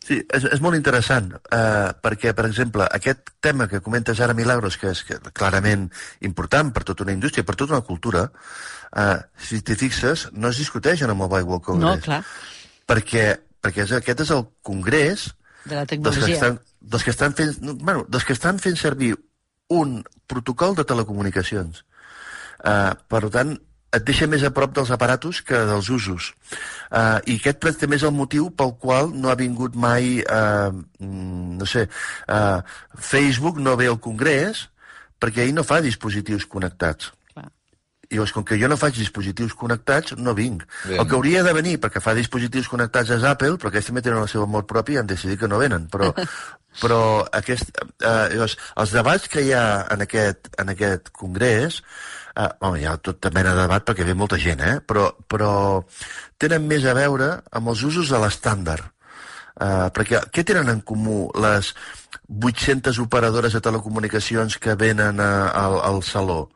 Sí, 0.00 0.16
és, 0.32 0.44
és 0.48 0.62
molt 0.64 0.78
interessant, 0.78 1.28
eh, 1.52 1.90
perquè, 2.00 2.32
per 2.36 2.46
exemple, 2.48 2.86
aquest 2.88 3.34
tema 3.44 3.66
que 3.68 3.82
comentes 3.84 4.20
ara, 4.24 4.34
Milagros, 4.34 4.78
que 4.80 4.94
és 4.94 5.02
que, 5.04 5.18
clarament 5.36 5.90
important 6.24 6.72
per 6.72 6.86
tota 6.88 7.04
una 7.04 7.12
indústria, 7.12 7.44
per 7.44 7.54
tota 7.60 7.76
una 7.76 7.84
cultura, 7.84 8.24
eh, 8.96 9.18
si 9.36 9.60
t'hi 9.60 9.76
fixes, 9.76 10.30
no 10.32 10.48
es 10.48 10.62
discuteix 10.62 11.04
en 11.04 11.12
el 11.12 11.18
Mobile 11.20 11.44
World 11.44 11.66
Congress. 11.68 12.00
No, 12.00 12.06
clar, 12.08 12.22
Perquè, 12.90 13.26
perquè 13.62 13.84
és, 13.84 13.92
aquest 14.00 14.24
és 14.24 14.32
el 14.34 14.46
congrés 14.66 15.28
de 15.66 15.76
la 15.76 15.84
dels 15.84 15.90
que 15.92 15.96
tecnologia. 15.98 16.34
estan, 16.34 16.60
dels 16.80 17.04
que 17.04 17.12
estan 17.14 17.36
fent, 17.36 17.60
no, 17.60 17.76
bueno, 17.76 18.06
dels 18.08 18.24
que 18.24 18.32
estan 18.32 18.58
fent 18.58 18.80
servir 18.80 19.12
un 19.68 20.00
protocol 20.26 20.74
de 20.74 20.88
telecomunicacions. 20.88 21.84
Uh, 22.60 22.96
per 23.08 23.28
tant, 23.30 23.54
et 23.90 24.04
deixa 24.06 24.28
més 24.30 24.42
a 24.46 24.52
prop 24.54 24.72
dels 24.74 24.90
aparatos 24.94 25.40
que 25.46 25.58
dels 25.66 25.90
usos. 25.90 26.30
Uh, 26.90 27.18
I 27.26 27.38
aquest 27.40 27.80
també 27.80 27.98
és 27.98 28.06
el 28.06 28.14
motiu 28.14 28.50
pel 28.54 28.74
qual 28.78 29.10
no 29.14 29.30
ha 29.30 29.38
vingut 29.38 29.74
mai, 29.74 30.20
uh, 30.22 30.70
no 31.00 31.66
sé, 31.66 31.86
uh, 32.30 32.60
Facebook 32.94 33.58
no 33.58 33.76
ve 33.80 33.90
al 33.90 33.98
Congrés, 33.98 34.68
perquè 35.20 35.44
ell 35.44 35.56
no 35.56 35.66
fa 35.66 35.82
dispositius 35.84 36.46
connectats. 36.46 37.10
I 38.10 38.18
llavors, 38.18 38.32
com 38.34 38.42
que 38.42 38.56
jo 38.58 38.66
no 38.66 38.78
faig 38.78 38.96
dispositius 38.98 39.52
connectats, 39.54 40.16
no 40.18 40.34
vinc. 40.34 40.64
Bien. 40.82 40.98
El 40.98 41.06
que 41.06 41.14
hauria 41.14 41.44
de 41.46 41.52
venir 41.54 41.76
perquè 41.78 42.02
fa 42.02 42.14
dispositius 42.18 42.66
connectats 42.70 43.12
és 43.14 43.26
Apple, 43.26 43.54
però 43.54 43.70
aquests 43.70 43.92
també 43.92 44.02
tenen 44.02 44.24
el 44.24 44.30
seu 44.32 44.42
amor 44.42 44.66
propi 44.70 44.96
i 44.96 44.98
han 44.98 45.10
decidit 45.10 45.38
que 45.38 45.50
no 45.50 45.60
venen. 45.62 45.86
Però, 45.92 46.10
però 46.82 47.00
aquest, 47.38 47.70
eh, 48.02 48.26
llavors, 48.34 48.58
els 48.82 48.96
debats 48.98 49.30
que 49.30 49.46
hi 49.46 49.54
ha 49.54 49.64
en 49.94 50.02
aquest, 50.08 50.50
en 50.58 50.74
aquest 50.74 51.14
congrés, 51.14 51.78
eh, 52.34 52.50
home, 52.58 52.82
hi 52.82 52.90
ha 52.90 52.98
tota 52.98 53.30
mena 53.36 53.54
de 53.54 53.62
debat 53.62 53.86
perquè 53.86 54.06
ve 54.08 54.18
molta 54.18 54.42
gent, 54.42 54.66
eh? 54.66 54.76
però, 54.82 55.12
però 55.30 55.52
tenen 56.42 56.66
més 56.66 56.90
a 56.90 56.98
veure 56.98 57.36
amb 57.46 57.70
els 57.70 57.86
usos 57.86 58.10
de 58.10 58.18
l'estàndard. 58.18 58.90
Uh, 59.60 59.90
perquè 59.92 60.22
què 60.32 60.40
tenen 60.46 60.70
en 60.72 60.78
comú 60.88 61.26
les 61.36 61.74
800 62.32 62.96
operadores 63.02 63.52
de 63.52 63.60
telecomunicacions 63.60 64.56
que 64.56 64.72
venen 64.78 65.20
a, 65.20 65.50
al, 65.52 65.76
al 65.84 66.00
saló? 66.06 66.46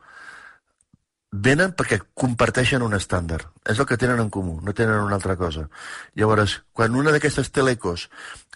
Venen 1.35 1.73
perquè 1.75 1.99
comparteixen 2.13 2.83
un 2.85 2.95
estàndard. 2.95 3.47
És 3.67 3.79
el 3.79 3.87
que 3.89 3.97
tenen 3.99 4.21
en 4.23 4.29
comú, 4.31 4.59
no 4.63 4.73
tenen 4.73 5.03
una 5.03 5.17
altra 5.17 5.35
cosa. 5.35 5.67
Llavors, 6.15 6.61
quan 6.73 6.95
una 6.95 7.11
d'aquestes 7.15 7.51
telecos 7.51 8.07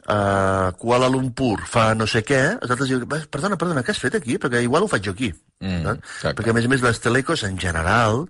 a 0.09 0.71
Kuala 0.79 1.09
Lumpur 1.11 1.59
fa 1.67 1.91
no 1.97 2.07
sé 2.07 2.23
què, 2.25 2.39
els 2.55 2.71
altres 2.71 2.89
diuen, 2.89 3.05
perdona, 3.29 3.59
perdona, 3.59 3.83
què 3.83 3.93
has 3.93 4.01
fet 4.01 4.15
aquí? 4.17 4.39
Perquè 4.41 4.63
igual 4.65 4.85
ho 4.85 4.91
faig 4.91 5.09
jo 5.09 5.15
aquí. 5.17 5.33
Mm, 5.59 5.81
no? 5.85 5.95
Perquè, 6.23 6.53
a 6.53 6.57
més 6.57 6.65
a 6.65 6.71
més, 6.71 6.85
les 6.85 7.03
telecos, 7.03 7.43
en 7.43 7.59
general, 7.59 8.25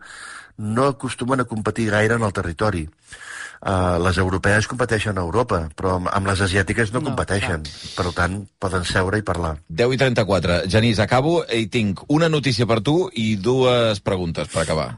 no 0.60 0.90
acostumen 0.92 1.44
a 1.44 1.48
competir 1.48 1.90
gaire 1.94 2.18
en 2.20 2.26
el 2.28 2.36
territori. 2.36 2.88
Uh, 3.60 4.00
les 4.00 4.16
europees 4.22 4.70
competeixen 4.72 5.18
a 5.20 5.24
Europa, 5.26 5.66
però 5.76 5.98
amb, 5.98 6.08
amb 6.16 6.30
les 6.32 6.40
asiàtiques 6.46 6.94
no, 6.94 7.02
No, 7.02 7.10
competeixen. 7.12 7.66
Per 7.98 8.14
tant, 8.16 8.38
poden 8.60 8.86
seure 8.88 9.20
i 9.20 9.26
parlar. 9.26 9.58
10 9.68 9.96
i 9.96 10.00
34. 10.00 10.62
Genís, 10.72 11.00
acabo 11.04 11.42
i 11.44 11.66
tinc 11.68 12.06
una 12.08 12.30
notícia 12.32 12.68
per 12.70 12.80
tu 12.80 13.10
i 13.20 13.36
dues 13.36 14.00
preguntes 14.00 14.48
per 14.54 14.64
acabar. 14.64 14.94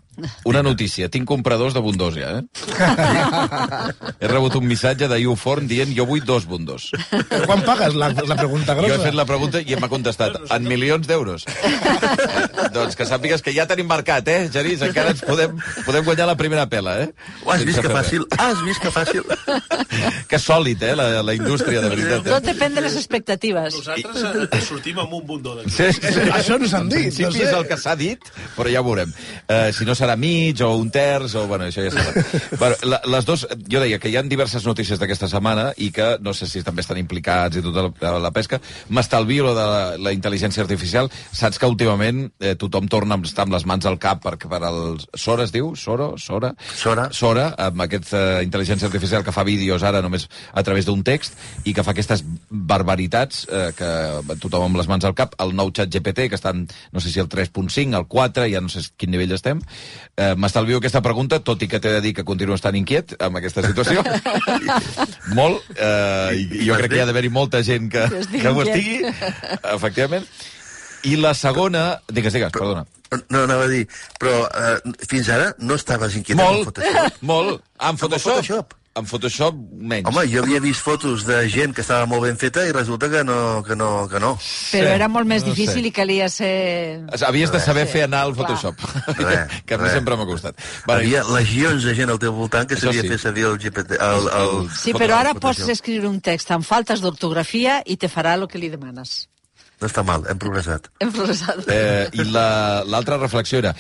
Una 0.45 0.61
notícia. 0.61 1.07
Tinc 1.09 1.25
compradors 1.25 1.73
de 1.73 1.79
Bundòsia, 1.81 2.41
eh? 2.41 2.43
he 4.19 4.27
rebut 4.27 4.55
un 4.59 4.65
missatge 4.67 5.07
de 5.09 5.17
YouForm 5.23 5.67
dient 5.69 5.93
jo 5.95 6.05
vull 6.09 6.23
dos 6.27 6.45
Bundos. 6.49 6.89
Però 7.29 7.45
quan 7.47 7.63
pagues 7.65 7.95
la, 7.97 8.09
la 8.13 8.35
pregunta 8.37 8.75
Jo 8.75 8.81
grossa? 8.83 8.97
he 8.99 9.05
fet 9.07 9.15
la 9.17 9.25
pregunta 9.29 9.61
i 9.63 9.77
m'ha 9.79 9.89
contestat 9.91 10.35
en 10.51 10.67
milions 10.67 11.07
d'euros. 11.09 11.45
doncs 12.75 12.95
que 12.99 13.07
sàpigues 13.07 13.41
que 13.45 13.53
ja 13.55 13.65
tenim 13.69 13.87
mercat, 13.89 14.27
eh, 14.31 14.49
Genís? 14.53 14.81
Encara 14.85 15.13
ens 15.15 15.23
podem, 15.25 15.55
podem 15.85 16.05
guanyar 16.07 16.27
la 16.29 16.35
primera 16.39 16.67
pela, 16.69 16.97
eh? 17.05 17.09
Ho 17.45 17.51
has 17.55 17.61
Sense 17.63 17.71
vist 17.71 17.81
que 17.85 17.93
fàcil? 17.95 18.27
Has 18.37 18.61
vist 18.67 18.81
que 18.83 18.91
fàcil? 18.93 19.25
Que 20.31 20.39
sòlid, 20.39 20.83
eh, 20.87 20.93
la, 20.95 21.07
la 21.25 21.33
indústria, 21.37 21.81
de 21.81 21.89
veritat. 21.95 22.27
Tot 22.27 22.41
Eh? 22.43 22.53
depèn 22.53 22.75
de 22.77 22.81
les 22.85 22.95
expectatives. 22.99 23.75
Nosaltres 23.79 24.47
eh, 24.51 24.61
sortim 24.67 24.99
amb 25.03 25.13
un 25.17 25.25
bundó 25.27 25.55
d'aquí. 25.57 25.71
Sí, 25.71 25.89
sí. 25.97 26.27
Això 26.31 26.59
no 26.59 26.67
s'han 26.69 26.87
En 26.87 26.89
dit, 26.93 27.07
principi 27.09 27.27
no 27.29 27.31
sé. 27.35 27.43
és 27.47 27.53
el 27.57 27.67
que 27.69 27.77
s'ha 27.79 27.95
dit, 27.99 28.31
però 28.57 28.71
ja 28.71 28.81
ho 28.81 28.87
veurem. 28.87 29.11
Uh, 29.47 29.69
si 29.75 29.85
no 29.87 29.95
serà 29.97 30.10
mig 30.19 30.61
o 30.65 30.71
un 30.77 30.89
terç, 30.93 31.35
o 31.39 31.45
bueno, 31.47 31.67
això 31.67 31.85
ja 31.85 31.91
serà. 31.93 32.23
bueno, 32.61 32.75
la, 32.87 33.01
les 33.15 33.27
dos, 33.27 33.45
jo 33.71 33.81
deia 33.83 33.99
que 34.01 34.11
hi 34.11 34.17
ha 34.17 34.23
diverses 34.27 34.65
notícies 34.67 34.99
d'aquesta 35.01 35.29
setmana 35.31 35.71
i 35.77 35.91
que 35.95 36.15
no 36.23 36.33
sé 36.37 36.47
si 36.49 36.63
també 36.65 36.85
estan 36.85 36.99
implicats 37.01 37.59
i 37.59 37.63
tota 37.65 37.87
la, 37.89 38.13
la 38.27 38.33
pesca. 38.35 38.61
M'estalvio 38.89 39.47
lo 39.49 39.55
de 39.57 39.65
la, 39.67 39.81
la 39.97 40.13
intel·ligència 40.15 40.63
artificial. 40.63 41.11
Saps 41.31 41.59
que 41.59 41.69
últimament 41.69 42.27
eh, 42.39 42.55
tothom 42.59 42.89
torna 42.91 43.17
a 43.17 43.25
estar 43.27 43.47
amb 43.47 43.55
les 43.55 43.65
mans 43.69 43.87
al 43.89 43.99
cap 44.01 44.23
per, 44.23 44.37
per 44.41 44.61
als... 44.67 45.07
Sora 45.17 45.45
es 45.47 45.53
diu? 45.55 45.73
Soro? 45.75 46.13
Sora? 46.21 46.53
Sora. 46.75 47.09
Sora, 47.15 47.49
amb 47.67 47.85
aquesta 47.85 48.41
intel·ligència 48.45 48.87
artificial 48.89 49.25
que 49.25 49.33
fa 49.35 49.45
vídeos 49.47 49.83
ara 49.87 50.01
només 50.03 50.27
a 50.53 50.63
través 50.67 50.87
d'un 50.87 51.03
text 51.07 51.37
i 51.65 51.75
que 51.75 51.85
fa 51.85 51.95
aquestes 51.95 52.23
barbaritats 52.49 53.45
eh, 53.49 53.69
que 53.77 53.91
tothom 54.41 54.69
amb 54.69 54.79
les 54.79 54.89
mans 54.91 55.05
al 55.07 55.15
cap, 55.17 55.35
el 55.43 55.55
nou 55.57 55.71
xat 55.75 55.91
GPT, 55.91 56.27
que 56.31 56.39
estan, 56.39 56.65
no 56.91 57.03
sé 57.03 57.11
si 57.13 57.21
el 57.23 57.29
3.5, 57.31 57.97
el 57.97 58.07
4, 58.07 58.47
ja 58.51 58.61
no 58.63 58.71
sé 58.71 58.83
quin 58.97 59.13
nivell 59.13 59.35
estem. 59.35 59.61
Eh, 60.17 60.33
M'estalvio 60.37 60.77
aquesta 60.81 61.01
pregunta, 61.01 61.39
tot 61.39 61.61
i 61.63 61.67
que 61.71 61.79
t'he 61.81 61.91
de 61.97 62.01
dir 62.03 62.13
que 62.17 62.25
continuo 62.27 62.55
estant 62.57 62.75
inquiet 62.79 63.15
amb 63.19 63.39
aquesta 63.39 63.63
situació. 63.65 64.03
Molt, 65.37 65.63
eh, 65.75 66.39
i, 66.39 66.47
i 66.61 66.65
jo 66.67 66.77
crec 66.79 66.91
que 66.93 66.99
hi 66.99 67.03
ha 67.03 67.07
d'haver-hi 67.09 67.31
molta 67.33 67.61
gent 67.65 67.89
que, 67.91 68.07
Que 68.31 68.41
que 68.43 68.51
ho 68.51 68.63
estigui, 68.65 68.97
efectivament. 69.75 70.27
I 71.07 71.15
la 71.17 71.31
segona... 71.33 71.85
Digues, 72.11 72.33
digues, 72.35 72.51
perdona. 72.53 72.83
No, 73.33 73.41
anava 73.43 73.65
a 73.65 73.71
dir, 73.71 73.81
però 74.21 74.45
eh, 74.47 74.75
fins 75.09 75.27
ara 75.33 75.49
no 75.59 75.75
estaves 75.79 76.13
inquiet 76.19 76.37
amb 76.39 76.45
Molt, 76.47 76.69
Photoshop. 76.69 77.17
molt. 77.27 77.57
Ah, 77.77 77.89
en 77.89 77.95
Amb 77.95 77.99
Photoshop? 77.99 78.75
En 78.99 79.05
Photoshop, 79.07 79.55
menys. 79.71 80.03
Home, 80.09 80.25
jo 80.27 80.41
havia 80.43 80.59
vist 80.59 80.81
fotos 80.83 81.21
de 81.23 81.37
gent 81.47 81.71
que 81.71 81.79
estava 81.79 82.03
molt 82.11 82.25
ben 82.25 82.35
feta 82.35 82.65
i 82.67 82.73
resulta 82.75 83.07
que 83.07 83.21
no, 83.23 83.63
que 83.63 83.77
no, 83.79 84.09
que 84.11 84.19
no. 84.19 84.33
Però 84.73 84.89
era 84.97 85.07
molt 85.07 85.29
més 85.29 85.45
no 85.45 85.53
difícil 85.53 85.79
sé. 85.79 85.87
i 85.87 85.91
calia 85.95 86.27
ser... 86.27 86.51
Havies 87.23 87.53
de 87.55 87.61
saber 87.63 87.85
Sí, 87.87 87.93
fer 87.93 88.03
anar 88.09 88.25
al. 88.27 88.35
Photoshop, 88.35 88.83
Res, 89.15 89.55
que 89.65 89.77
a 89.77 89.79
mi 89.79 89.87
res. 89.87 89.95
sempre 89.95 90.19
m'ha 90.19 90.27
costat. 90.27 90.59
Hi 90.89 90.97
havia 90.97 91.23
legions 91.31 91.87
de 91.87 91.95
gent 91.95 92.11
al 92.11 92.19
teu 92.19 92.35
voltant 92.35 92.67
que 92.67 92.75
sabia 92.75 93.05
sí. 93.07 93.13
fer 93.15 93.21
servir 93.23 93.47
el 93.47 93.55
GPT. 93.63 93.95
El, 93.95 94.27
el... 94.41 94.67
Sí, 94.75 94.91
però 94.91 95.21
ara 95.23 95.31
Photoshop. 95.37 95.63
pots 95.63 95.71
escriure 95.79 96.11
un 96.11 96.19
text 96.19 96.51
amb 96.51 96.67
faltes 96.67 96.99
d'ortografia 96.99 97.79
i 97.87 97.95
te 97.95 98.11
farà 98.11 98.35
el 98.35 98.43
que 98.51 98.59
li 98.59 98.67
demanes. 98.75 99.30
No 99.81 99.87
està 99.89 100.03
mal, 100.05 100.21
hem 100.29 100.37
progressat. 100.37 100.91
Hem 101.01 101.09
progressat. 101.11 101.63
Eh, 101.73 102.07
I 102.13 102.25
la- 102.29 102.83
l'altra 102.85 103.15
la, 103.17 103.23
reflexió 103.23 103.57
era, 103.57 103.71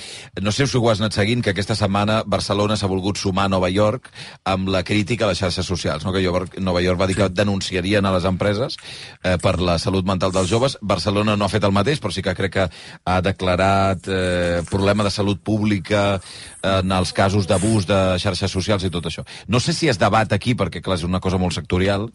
no 0.41 0.51
sé 0.51 0.65
si 0.65 0.77
ho 0.77 0.89
has 0.89 0.99
anat 0.99 1.13
seguint, 1.13 1.43
que 1.45 1.51
aquesta 1.53 1.75
setmana 1.77 2.23
Barcelona 2.25 2.75
s'ha 2.75 2.89
volgut 2.89 3.17
sumar 3.21 3.45
a 3.45 3.49
Nova 3.53 3.69
York 3.69 4.09
amb 4.43 4.69
la 4.73 4.81
crítica 4.83 5.25
a 5.25 5.29
les 5.29 5.37
xarxes 5.37 5.65
socials, 5.65 6.03
no? 6.03 6.11
que 6.11 6.23
Nova 6.59 6.81
York 6.81 6.99
va 6.99 7.05
dir 7.05 7.15
que 7.15 7.29
denunciarien 7.29 8.05
a 8.05 8.15
les 8.15 8.25
empreses 8.25 8.77
eh, 9.23 9.37
per 9.37 9.59
la 9.61 9.77
salut 9.77 10.03
mental 10.03 10.31
dels 10.31 10.49
joves. 10.49 10.79
Barcelona 10.81 11.37
no 11.37 11.45
ha 11.45 11.53
fet 11.53 11.63
el 11.69 11.71
mateix, 11.71 12.01
però 12.01 12.11
sí 12.11 12.25
que 12.25 12.33
crec 12.33 12.51
que 12.57 12.67
ha 13.05 13.21
declarat 13.21 14.09
eh, 14.09 14.63
problema 14.71 15.03
de 15.05 15.11
salut 15.13 15.43
pública 15.43 16.19
en 16.63 16.91
els 16.91 17.13
casos 17.13 17.45
d'abús 17.45 17.85
de 17.85 18.01
xarxes 18.17 18.49
socials 18.51 18.83
i 18.83 18.89
tot 18.89 19.05
això. 19.05 19.21
No 19.47 19.59
sé 19.59 19.73
si 19.73 19.87
es 19.87 20.01
debat 20.01 20.33
aquí, 20.33 20.55
perquè 20.57 20.81
clar, 20.81 20.97
és 20.97 21.05
una 21.05 21.21
cosa 21.21 21.37
molt 21.37 21.53
sectorial, 21.53 22.09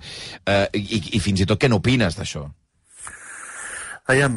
eh, 0.45 0.67
i, 0.75 1.03
i 1.17 1.21
fins 1.23 1.41
i 1.41 1.47
tot 1.47 1.63
què 1.63 1.71
n'opines 1.71 2.19
d'això? 2.19 2.49
Aviam, 4.07 4.37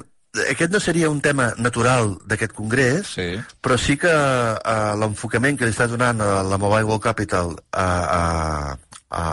aquest 0.49 0.71
no 0.73 0.79
seria 0.81 1.09
un 1.09 1.19
tema 1.21 1.51
natural 1.57 2.15
d'aquest 2.29 2.53
congrés, 2.57 3.07
Sí. 3.15 3.27
però 3.61 3.77
sí 3.77 3.97
que 3.97 4.09
uh, 4.13 4.95
l'enfocament 4.99 5.57
que 5.57 5.65
li 5.65 5.73
està 5.73 5.87
donant 5.87 6.21
a 6.21 6.41
la 6.43 6.57
Mobile 6.57 6.85
World 6.89 7.03
Capital 7.03 7.55
a, 7.71 7.87
a, 8.19 8.77
a, 9.09 9.23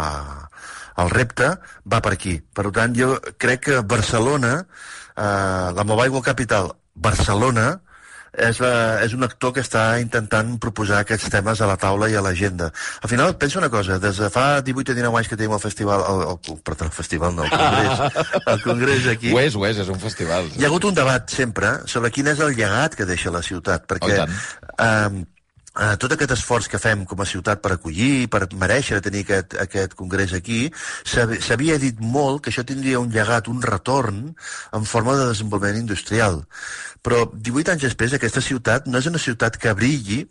al 0.97 1.11
repte 1.11 1.51
va 1.85 2.01
per 2.01 2.13
aquí. 2.17 2.39
Per 2.55 2.71
tant, 2.73 2.95
jo 2.97 3.17
crec 3.39 3.61
que 3.69 3.81
Barcelona, 3.85 4.59
uh, 5.17 5.73
la 5.77 5.85
Mobile 5.85 6.11
World 6.15 6.25
Capital 6.25 6.73
Barcelona, 6.95 7.81
és, 8.37 8.59
la, 8.61 8.71
és 9.05 9.15
un 9.17 9.25
actor 9.27 9.53
que 9.57 9.63
està 9.65 9.85
intentant 10.03 10.55
proposar 10.63 11.01
aquests 11.03 11.31
temes 11.33 11.61
a 11.61 11.69
la 11.71 11.77
taula 11.81 12.09
i 12.13 12.17
a 12.17 12.23
l'agenda. 12.25 12.71
Al 13.03 13.11
final, 13.13 13.37
penso 13.41 13.59
una 13.59 13.71
cosa, 13.73 13.99
des 14.03 14.21
de 14.23 14.31
fa 14.33 14.61
18 14.63 14.93
o 14.93 14.99
19 14.99 15.21
anys 15.21 15.29
que 15.33 15.37
tenim 15.41 15.55
el 15.57 15.63
festival, 15.63 16.05
el, 16.11 16.25
el, 16.35 16.59
perdó, 16.67 16.89
el 16.89 16.95
festival 16.97 17.35
no, 17.37 17.45
el 17.45 17.51
congrés, 17.51 18.19
el 18.55 18.63
congrés 18.63 19.07
aquí, 19.13 19.33
Ho 19.33 19.41
és, 19.41 19.57
ho 19.57 19.65
és, 19.69 19.81
és 19.85 19.89
un 19.93 20.01
festival. 20.03 20.51
hi 20.57 20.65
ha 20.65 20.71
hagut 20.71 20.85
un 20.91 20.95
debat 20.99 21.31
sempre 21.33 21.79
sobre 21.87 22.11
quin 22.15 22.29
és 22.35 22.41
el 22.45 22.55
llegat 22.57 22.95
que 22.99 23.09
deixa 23.09 23.33
la 23.35 23.43
ciutat, 23.47 23.89
perquè 23.89 24.21
Oh, 24.27 24.85
eh, 24.85 25.25
eh, 25.81 25.97
tot 26.01 26.13
aquest 26.13 26.33
esforç 26.37 26.69
que 26.73 26.79
fem 26.83 27.05
com 27.05 27.21
a 27.21 27.27
ciutat 27.29 27.61
per 27.63 27.73
acollir, 27.77 28.29
per 28.33 28.47
mereixer 28.55 29.01
tenir 29.05 29.25
aquest, 29.27 29.57
aquest 29.61 29.95
congrés 29.95 30.33
aquí, 30.33 30.71
s'hav- 31.05 31.37
s'havia 31.41 31.79
dit 31.79 31.99
molt 32.01 32.43
que 32.43 32.51
això 32.51 32.65
tindria 32.65 33.01
un 33.01 33.11
llegat, 33.13 33.49
un 33.49 33.61
retorn 33.63 34.35
en 34.73 34.85
forma 34.85 35.17
de 35.17 35.27
desenvolupament 35.33 35.79
industrial. 35.85 36.45
Però 37.03 37.27
18 37.33 37.73
anys 37.77 37.83
després 37.91 38.13
aquesta 38.17 38.41
ciutat 38.41 38.87
no 38.87 38.99
és 38.99 39.07
una 39.07 39.19
ciutat 39.23 39.57
que 39.59 39.73
brilli 39.75 40.25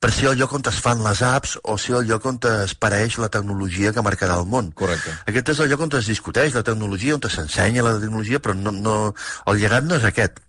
per 0.00 0.10
ser 0.12 0.26
el 0.28 0.36
lloc 0.36 0.52
on 0.52 0.64
es 0.68 0.80
fan 0.84 1.00
les 1.04 1.22
apps 1.24 1.54
o 1.64 1.78
ser 1.80 1.94
el 1.96 2.08
lloc 2.10 2.26
on 2.28 2.38
es 2.50 2.74
pareix 2.74 3.16
la 3.22 3.30
tecnologia 3.32 3.92
que 3.92 4.02
marcarà 4.04 4.36
el 4.40 4.44
món. 4.50 4.72
Correcte. 4.76 5.14
Aquest 5.30 5.48
és 5.54 5.60
el 5.64 5.70
lloc 5.70 5.80
on 5.86 5.94
es 5.96 6.10
discuteix 6.10 6.52
la 6.54 6.62
tecnologia, 6.66 7.14
on 7.16 7.22
s'ensenya 7.30 7.82
la 7.86 7.94
tecnologia, 8.00 8.40
però 8.42 8.52
no, 8.58 8.72
no, 8.72 9.14
el 9.46 9.56
llegat 9.62 9.84
no 9.88 9.96
és 9.96 10.04
aquest. 10.04 10.42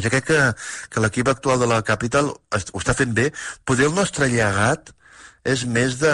Jo 0.00 0.12
crec 0.12 0.28
que, 0.30 0.40
que 0.88 1.02
l'equip 1.04 1.28
actual 1.28 1.60
de 1.60 1.68
la 1.68 1.82
Capital 1.82 2.30
ho 2.32 2.80
està 2.80 2.94
fent 2.96 3.12
bé. 3.16 3.30
Poder 3.68 3.90
el 3.90 3.94
nostre 3.98 4.30
llegat 4.32 4.94
és 5.44 5.66
més 5.66 5.98
de... 6.00 6.12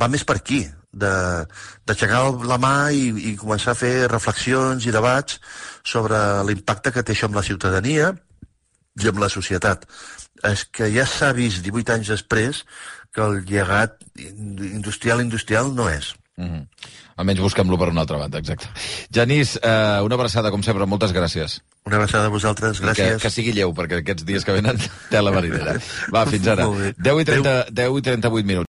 va 0.00 0.08
més 0.08 0.24
per 0.24 0.38
aquí, 0.40 0.64
d'aixecar 0.96 2.20
la 2.48 2.58
mà 2.60 2.90
i, 2.96 3.08
i 3.30 3.34
començar 3.36 3.74
a 3.74 3.78
fer 3.78 4.08
reflexions 4.08 4.86
i 4.86 4.94
debats 4.94 5.40
sobre 5.84 6.18
l'impacte 6.48 6.92
que 6.92 7.04
té 7.04 7.12
això 7.12 7.28
amb 7.28 7.36
la 7.36 7.44
ciutadania 7.44 8.14
i 8.96 9.10
amb 9.10 9.20
la 9.20 9.28
societat. 9.32 9.84
És 10.44 10.64
que 10.72 10.88
ja 10.92 11.04
s'ha 11.08 11.32
vist 11.36 11.64
18 11.64 11.98
anys 11.98 12.12
després 12.14 12.64
que 13.12 13.24
el 13.24 13.42
llegat 13.48 14.00
industrial 14.16 15.20
industrial 15.24 15.74
no 15.76 15.88
és. 15.92 16.14
Mm 16.36 16.48
-hmm. 16.48 16.66
Almenys 17.16 17.40
busquem-lo 17.40 17.78
per 17.78 17.88
una 17.88 18.02
altra 18.02 18.18
banda, 18.18 18.38
exacte. 18.38 18.68
Genís, 19.10 19.56
eh, 19.62 20.00
una 20.04 20.14
abraçada, 20.14 20.50
com 20.50 20.62
sempre, 20.62 20.84
moltes 20.84 21.14
gràcies. 21.14 21.62
Una 21.86 21.96
abraçada 21.96 22.26
a 22.26 22.28
vosaltres, 22.28 22.82
gràcies. 22.82 23.16
Que, 23.16 23.22
que 23.22 23.30
sigui 23.30 23.52
lleu, 23.52 23.72
perquè 23.72 24.02
aquests 24.02 24.24
dies 24.26 24.44
que 24.44 24.52
venen 24.52 24.76
té 25.10 25.22
la 25.22 25.32
marinera. 25.32 25.78
Va, 26.12 26.26
fins 26.32 26.46
ara. 26.46 26.66
10 26.98 27.20
i, 27.20 27.24
30, 27.24 27.66
10 27.70 27.98
i 27.98 28.02
38 28.02 28.44
minuts. 28.44 28.64